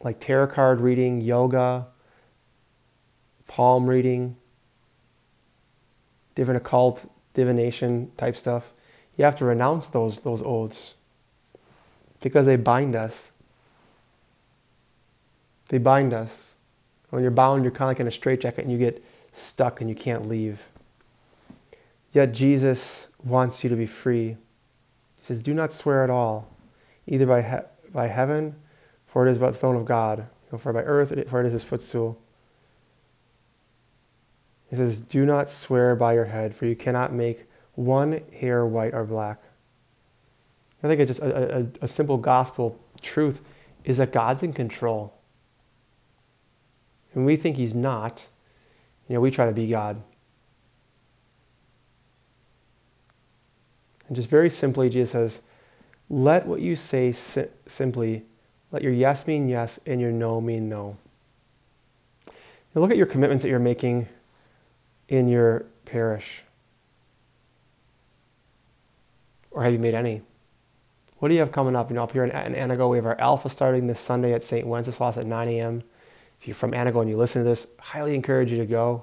like 0.00 0.20
tarot 0.20 0.46
card 0.48 0.80
reading, 0.80 1.20
yoga, 1.20 1.88
palm 3.48 3.88
reading, 3.88 4.36
different 6.36 6.58
occult 6.58 7.10
divination 7.34 8.12
type 8.16 8.36
stuff, 8.36 8.72
you 9.18 9.24
have 9.24 9.36
to 9.36 9.44
renounce 9.44 9.88
those 9.88 10.20
those 10.20 10.40
oaths 10.42 10.94
because 12.20 12.46
they 12.46 12.56
bind 12.56 12.94
us. 12.94 13.32
They 15.68 15.78
bind 15.78 16.14
us. 16.14 16.54
When 17.10 17.22
you're 17.22 17.30
bound, 17.30 17.64
you're 17.64 17.70
kind 17.70 17.90
of 17.90 17.96
like 17.96 18.00
in 18.00 18.06
a 18.06 18.12
straitjacket 18.12 18.64
and 18.64 18.72
you 18.72 18.78
get 18.78 19.04
stuck 19.32 19.80
and 19.80 19.88
you 19.90 19.96
can't 19.96 20.26
leave. 20.26 20.68
Yet 22.12 22.32
Jesus 22.32 23.08
wants 23.22 23.62
you 23.62 23.70
to 23.70 23.76
be 23.76 23.86
free. 23.86 24.36
He 25.16 25.22
says, 25.22 25.42
Do 25.42 25.54
not 25.54 25.72
swear 25.72 26.04
at 26.04 26.10
all, 26.10 26.48
either 27.06 27.26
by, 27.26 27.42
he- 27.42 27.92
by 27.92 28.06
heaven, 28.08 28.56
for 29.06 29.26
it 29.26 29.30
is 29.30 29.38
but 29.38 29.52
the 29.52 29.58
throne 29.58 29.76
of 29.76 29.84
God, 29.84 30.26
for 30.56 30.72
by 30.72 30.82
earth, 30.82 31.12
for 31.28 31.40
it 31.40 31.46
is 31.46 31.52
his 31.52 31.64
footstool. 31.64 32.18
He 34.70 34.76
says, 34.76 35.00
Do 35.00 35.24
not 35.24 35.48
swear 35.50 35.96
by 35.96 36.14
your 36.14 36.26
head, 36.26 36.54
for 36.54 36.66
you 36.66 36.76
cannot 36.76 37.12
make 37.12 37.47
one 37.78 38.20
hair 38.32 38.66
white 38.66 38.92
or 38.92 39.04
black. 39.04 39.40
I 40.82 40.88
think 40.88 41.00
it's 41.00 41.08
just 41.08 41.20
a, 41.20 41.58
a, 41.58 41.66
a 41.82 41.88
simple 41.88 42.16
gospel 42.16 42.76
truth 43.00 43.40
is 43.84 43.98
that 43.98 44.10
God's 44.10 44.42
in 44.42 44.52
control. 44.52 45.14
And 47.14 47.24
we 47.24 47.36
think 47.36 47.56
he's 47.56 47.76
not. 47.76 48.26
You 49.08 49.14
know, 49.14 49.20
we 49.20 49.30
try 49.30 49.46
to 49.46 49.52
be 49.52 49.68
God. 49.68 50.02
And 54.08 54.16
just 54.16 54.28
very 54.28 54.50
simply, 54.50 54.88
Jesus 54.88 55.12
says, 55.12 55.40
let 56.10 56.46
what 56.46 56.60
you 56.60 56.74
say 56.74 57.12
si- 57.12 57.46
simply, 57.66 58.24
let 58.72 58.82
your 58.82 58.92
yes 58.92 59.24
mean 59.24 59.48
yes 59.48 59.78
and 59.86 60.00
your 60.00 60.10
no 60.10 60.40
mean 60.40 60.68
no. 60.68 60.96
Now 62.74 62.80
look 62.80 62.90
at 62.90 62.96
your 62.96 63.06
commitments 63.06 63.44
that 63.44 63.50
you're 63.50 63.60
making 63.60 64.08
in 65.08 65.28
your 65.28 65.66
parish. 65.84 66.42
Or 69.58 69.64
have 69.64 69.72
you 69.72 69.80
made 69.80 69.94
any? 69.94 70.22
What 71.16 71.30
do 71.30 71.34
you 71.34 71.40
have 71.40 71.50
coming 71.50 71.74
up? 71.74 71.90
You 71.90 71.96
know, 71.96 72.04
up 72.04 72.12
here 72.12 72.22
in, 72.24 72.30
in 72.30 72.54
Antigo, 72.54 72.88
we 72.88 72.96
have 72.96 73.06
our 73.06 73.20
Alpha 73.20 73.50
starting 73.50 73.88
this 73.88 73.98
Sunday 73.98 74.32
at 74.32 74.44
St. 74.44 74.64
Wenceslas 74.64 75.18
at 75.18 75.26
9 75.26 75.48
a.m. 75.48 75.82
If 76.40 76.46
you're 76.46 76.54
from 76.54 76.70
Antigo 76.70 77.00
and 77.00 77.10
you 77.10 77.16
listen 77.16 77.42
to 77.42 77.48
this, 77.48 77.66
highly 77.80 78.14
encourage 78.14 78.52
you 78.52 78.58
to 78.58 78.66
go. 78.66 79.02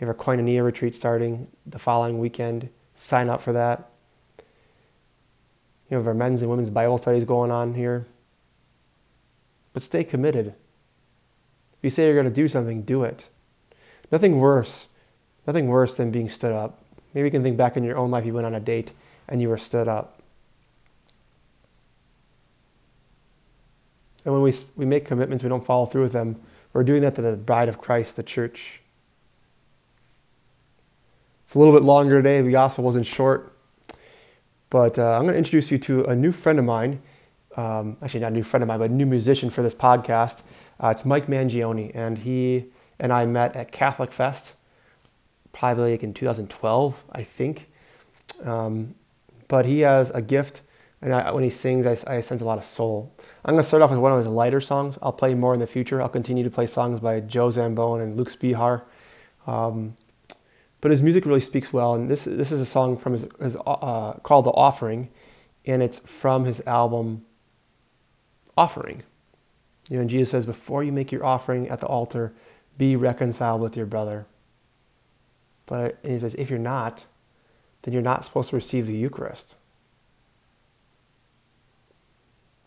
We 0.00 0.06
have 0.06 0.08
our 0.08 0.14
Koinonia 0.14 0.64
retreat 0.64 0.94
starting 0.94 1.48
the 1.66 1.78
following 1.78 2.18
weekend. 2.18 2.70
Sign 2.94 3.28
up 3.28 3.42
for 3.42 3.52
that. 3.52 3.90
You 4.38 4.44
know, 5.90 5.98
we 5.98 6.04
have 6.04 6.06
our 6.06 6.14
men's 6.14 6.40
and 6.40 6.50
women's 6.50 6.70
Bible 6.70 6.96
studies 6.96 7.24
going 7.24 7.50
on 7.50 7.74
here. 7.74 8.06
But 9.74 9.82
stay 9.82 10.02
committed. 10.02 10.46
If 10.46 11.82
you 11.82 11.90
say 11.90 12.06
you're 12.06 12.14
going 12.14 12.24
to 12.24 12.32
do 12.32 12.48
something, 12.48 12.84
do 12.84 13.04
it. 13.04 13.28
Nothing 14.10 14.38
worse, 14.38 14.86
nothing 15.46 15.68
worse 15.68 15.94
than 15.94 16.10
being 16.10 16.30
stood 16.30 16.52
up. 16.52 16.82
Maybe 17.12 17.26
you 17.26 17.30
can 17.30 17.42
think 17.42 17.58
back 17.58 17.76
in 17.76 17.84
your 17.84 17.98
own 17.98 18.10
life, 18.10 18.24
you 18.24 18.32
went 18.32 18.46
on 18.46 18.54
a 18.54 18.60
date 18.60 18.90
and 19.28 19.40
you 19.40 19.48
were 19.48 19.58
stood 19.58 19.88
up. 19.88 20.20
And 24.24 24.32
when 24.32 24.42
we, 24.42 24.54
we 24.76 24.86
make 24.86 25.04
commitments, 25.04 25.42
we 25.42 25.50
don't 25.50 25.64
follow 25.64 25.86
through 25.86 26.02
with 26.02 26.12
them, 26.12 26.40
we're 26.72 26.84
doing 26.84 27.02
that 27.02 27.14
to 27.16 27.22
the 27.22 27.36
bride 27.36 27.68
of 27.68 27.78
Christ, 27.78 28.16
the 28.16 28.22
church. 28.22 28.80
It's 31.44 31.54
a 31.54 31.58
little 31.58 31.72
bit 31.72 31.82
longer 31.82 32.20
today. 32.20 32.40
The 32.42 32.50
gospel 32.50 32.82
wasn't 32.82 33.06
short. 33.06 33.56
But 34.70 34.98
uh, 34.98 35.12
I'm 35.12 35.22
going 35.22 35.34
to 35.34 35.38
introduce 35.38 35.70
you 35.70 35.78
to 35.78 36.04
a 36.06 36.16
new 36.16 36.32
friend 36.32 36.58
of 36.58 36.64
mine. 36.64 37.00
Um, 37.56 37.96
actually, 38.02 38.20
not 38.20 38.32
a 38.32 38.34
new 38.34 38.42
friend 38.42 38.62
of 38.62 38.66
mine, 38.66 38.80
but 38.80 38.90
a 38.90 38.92
new 38.92 39.06
musician 39.06 39.50
for 39.50 39.62
this 39.62 39.74
podcast. 39.74 40.42
Uh, 40.82 40.88
it's 40.88 41.04
Mike 41.04 41.28
Mangione. 41.28 41.92
And 41.94 42.18
he 42.18 42.64
and 42.98 43.12
I 43.12 43.26
met 43.26 43.54
at 43.54 43.70
Catholic 43.70 44.10
Fest, 44.10 44.56
probably 45.52 45.92
like 45.92 46.02
in 46.02 46.12
2012, 46.12 47.04
I 47.12 47.22
think. 47.22 47.68
Um, 48.42 48.96
but 49.48 49.66
he 49.66 49.80
has 49.80 50.10
a 50.10 50.22
gift, 50.22 50.62
and 51.02 51.14
I, 51.14 51.30
when 51.32 51.44
he 51.44 51.50
sings, 51.50 51.86
I, 51.86 51.96
I 52.06 52.20
sense 52.20 52.40
a 52.40 52.44
lot 52.44 52.58
of 52.58 52.64
soul. 52.64 53.12
I'm 53.44 53.54
going 53.54 53.62
to 53.62 53.66
start 53.66 53.82
off 53.82 53.90
with 53.90 53.98
one 53.98 54.12
of 54.12 54.18
his 54.18 54.26
lighter 54.26 54.60
songs. 54.60 54.98
I'll 55.02 55.12
play 55.12 55.34
more 55.34 55.54
in 55.54 55.60
the 55.60 55.66
future. 55.66 56.00
I'll 56.00 56.08
continue 56.08 56.44
to 56.44 56.50
play 56.50 56.66
songs 56.66 57.00
by 57.00 57.20
Joe 57.20 57.48
Zambon 57.48 58.02
and 58.02 58.16
Luke 58.16 58.30
Spehar. 58.30 58.82
Um, 59.46 59.96
but 60.80 60.90
his 60.90 61.02
music 61.02 61.26
really 61.26 61.40
speaks 61.40 61.72
well. 61.72 61.94
And 61.94 62.10
this 62.10 62.24
this 62.24 62.52
is 62.52 62.60
a 62.60 62.66
song 62.66 62.96
from 62.96 63.12
his, 63.14 63.26
his 63.40 63.56
uh, 63.66 64.18
called 64.22 64.46
"The 64.46 64.50
Offering," 64.50 65.08
and 65.64 65.82
it's 65.82 65.98
from 65.98 66.44
his 66.44 66.60
album 66.66 67.24
"Offering." 68.56 69.02
You 69.88 69.96
know, 69.96 70.02
and 70.02 70.10
Jesus 70.10 70.30
says, 70.30 70.46
"Before 70.46 70.82
you 70.82 70.92
make 70.92 71.12
your 71.12 71.24
offering 71.24 71.68
at 71.68 71.80
the 71.80 71.86
altar, 71.86 72.34
be 72.76 72.96
reconciled 72.96 73.60
with 73.60 73.76
your 73.76 73.86
brother." 73.86 74.26
But 75.66 75.98
and 76.02 76.12
he 76.12 76.18
says, 76.18 76.34
if 76.34 76.50
you're 76.50 76.58
not, 76.58 77.06
then 77.84 77.92
you're 77.92 78.02
not 78.02 78.24
supposed 78.24 78.50
to 78.50 78.56
receive 78.56 78.86
the 78.86 78.96
Eucharist. 78.96 79.54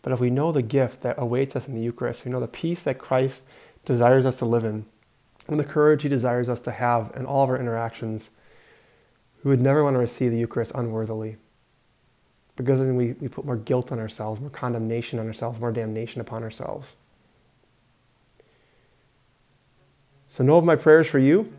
But 0.02 0.12
if 0.12 0.20
we 0.20 0.30
know 0.30 0.52
the 0.52 0.62
gift 0.62 1.02
that 1.02 1.16
awaits 1.18 1.54
us 1.54 1.66
in 1.66 1.74
the 1.74 1.82
Eucharist, 1.82 2.24
we 2.24 2.30
know 2.30 2.40
the 2.40 2.48
peace 2.48 2.82
that 2.84 2.98
Christ 2.98 3.42
desires 3.84 4.24
us 4.24 4.36
to 4.36 4.46
live 4.46 4.64
in, 4.64 4.86
and 5.48 5.58
the 5.58 5.64
courage 5.64 6.02
he 6.02 6.08
desires 6.08 6.48
us 6.48 6.60
to 6.62 6.70
have 6.70 7.12
in 7.16 7.26
all 7.26 7.44
of 7.44 7.50
our 7.50 7.58
interactions, 7.58 8.30
we 9.42 9.50
would 9.50 9.60
never 9.60 9.82
want 9.82 9.94
to 9.94 9.98
receive 9.98 10.30
the 10.30 10.38
Eucharist 10.38 10.72
unworthily. 10.74 11.36
Because 12.54 12.78
then 12.78 12.96
we, 12.96 13.12
we 13.14 13.28
put 13.28 13.44
more 13.44 13.56
guilt 13.56 13.92
on 13.92 13.98
ourselves, 13.98 14.40
more 14.40 14.50
condemnation 14.50 15.18
on 15.18 15.26
ourselves, 15.26 15.60
more 15.60 15.72
damnation 15.72 16.20
upon 16.20 16.42
ourselves. 16.42 16.96
So 20.28 20.44
know 20.44 20.58
of 20.58 20.64
my 20.64 20.76
prayers 20.76 21.06
for 21.06 21.18
you. 21.18 21.52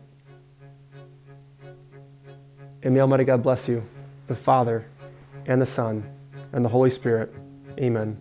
And 2.82 2.94
may 2.94 3.00
Almighty 3.00 3.24
God 3.24 3.42
bless 3.42 3.68
you, 3.68 3.82
the 4.26 4.34
Father, 4.34 4.86
and 5.44 5.60
the 5.60 5.66
Son, 5.66 6.02
and 6.52 6.64
the 6.64 6.68
Holy 6.68 6.88
Spirit. 6.88 7.30
Amen. 7.78 8.16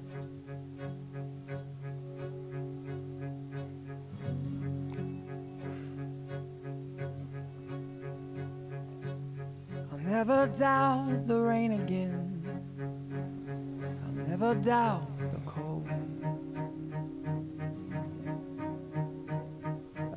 I'll 9.92 9.98
never 10.00 10.48
doubt 10.48 11.26
the 11.26 11.40
rain 11.40 11.72
again. 11.72 12.36
I'll 14.06 14.28
never 14.28 14.56
doubt 14.56 15.08
the 15.32 15.40
cold. 15.46 15.88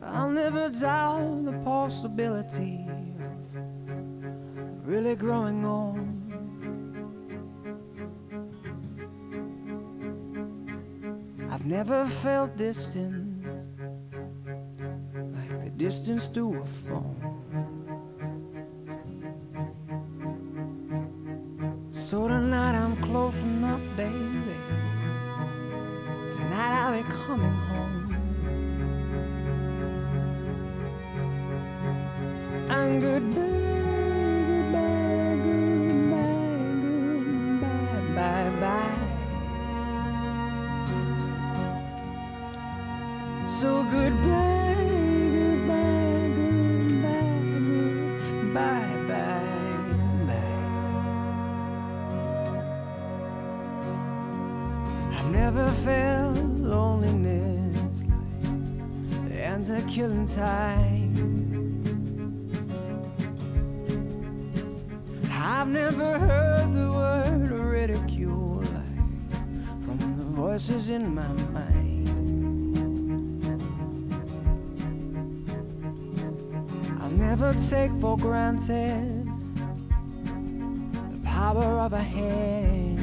I'll 0.03 0.31
never 0.31 0.69
doubt 0.69 1.45
the 1.45 1.53
possibility 1.65 2.87
really 4.83 5.15
growing 5.15 5.65
old. 5.65 5.99
I've 11.51 11.65
never 11.67 12.05
felt 12.05 12.57
distance 12.57 13.73
like 15.15 15.65
the 15.65 15.71
distance 15.77 16.27
through 16.27 16.61
a 16.61 16.67
phone. 16.67 17.33
So 21.91 22.27
tonight 22.27 22.75
I'm 22.75 22.97
close 22.97 23.41
enough, 23.45 23.83
baby. 23.97 24.57
Tonight 26.33 26.73
I'll 26.83 27.03
be 27.03 27.09
coming 27.09 27.53
home. 27.53 28.02
Never 77.35 77.55
take 77.71 77.91
for 77.95 78.15
granted 78.19 79.27
the 81.13 81.21
power 81.25 81.81
of 81.81 81.95
a 81.95 81.99
hand. 81.99 83.01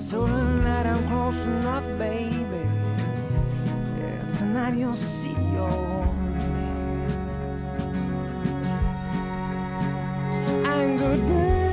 So 0.00 0.26
tonight 0.26 0.86
I'm 0.86 1.06
close 1.08 1.46
enough, 1.46 1.84
baby. 1.98 2.66
Yeah, 3.98 4.26
tonight 4.38 4.74
you'll 4.74 4.94
see 4.94 5.36
your 5.52 6.06
man. 6.54 7.10
And 10.64 10.98
goodbye. 10.98 11.63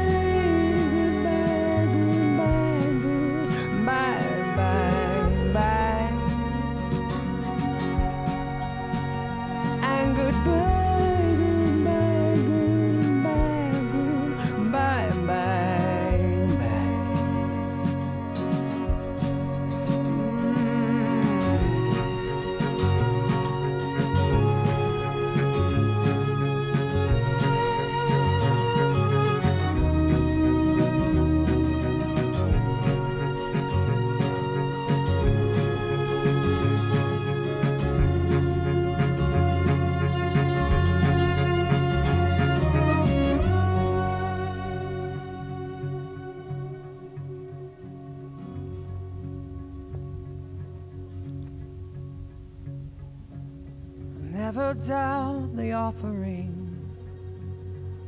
Doubt 54.88 55.56
the 55.56 55.72
offering 55.74 56.58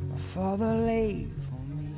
my 0.10 0.18
father 0.18 0.76
laid 0.76 1.32
for 1.48 1.62
me. 1.76 1.94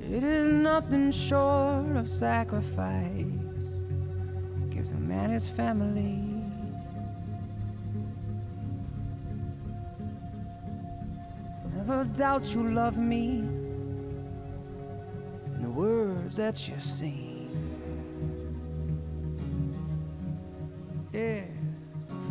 It 0.00 0.22
is 0.22 0.52
nothing 0.52 1.10
short 1.10 1.96
of 1.96 2.08
sacrifice 2.08 3.16
it 3.18 4.70
gives 4.70 4.92
a 4.92 4.96
man 4.96 5.30
his 5.30 5.48
family. 5.48 6.22
Never 11.74 12.04
doubt 12.04 12.54
you 12.54 12.70
love 12.70 12.98
me 12.98 13.38
in 15.54 15.62
the 15.62 15.70
words 15.70 16.36
that 16.36 16.68
you 16.68 16.78
sing. 16.78 17.25
Yeah, 21.16 21.40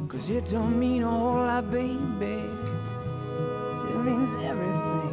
cause 0.08 0.30
it 0.30 0.46
don't 0.46 0.78
mean 0.80 1.02
a 1.02 1.10
whole 1.10 1.38
lot, 1.38 1.72
baby. 1.72 1.98
It 3.90 3.98
means 4.06 4.36
everything. 4.44 5.05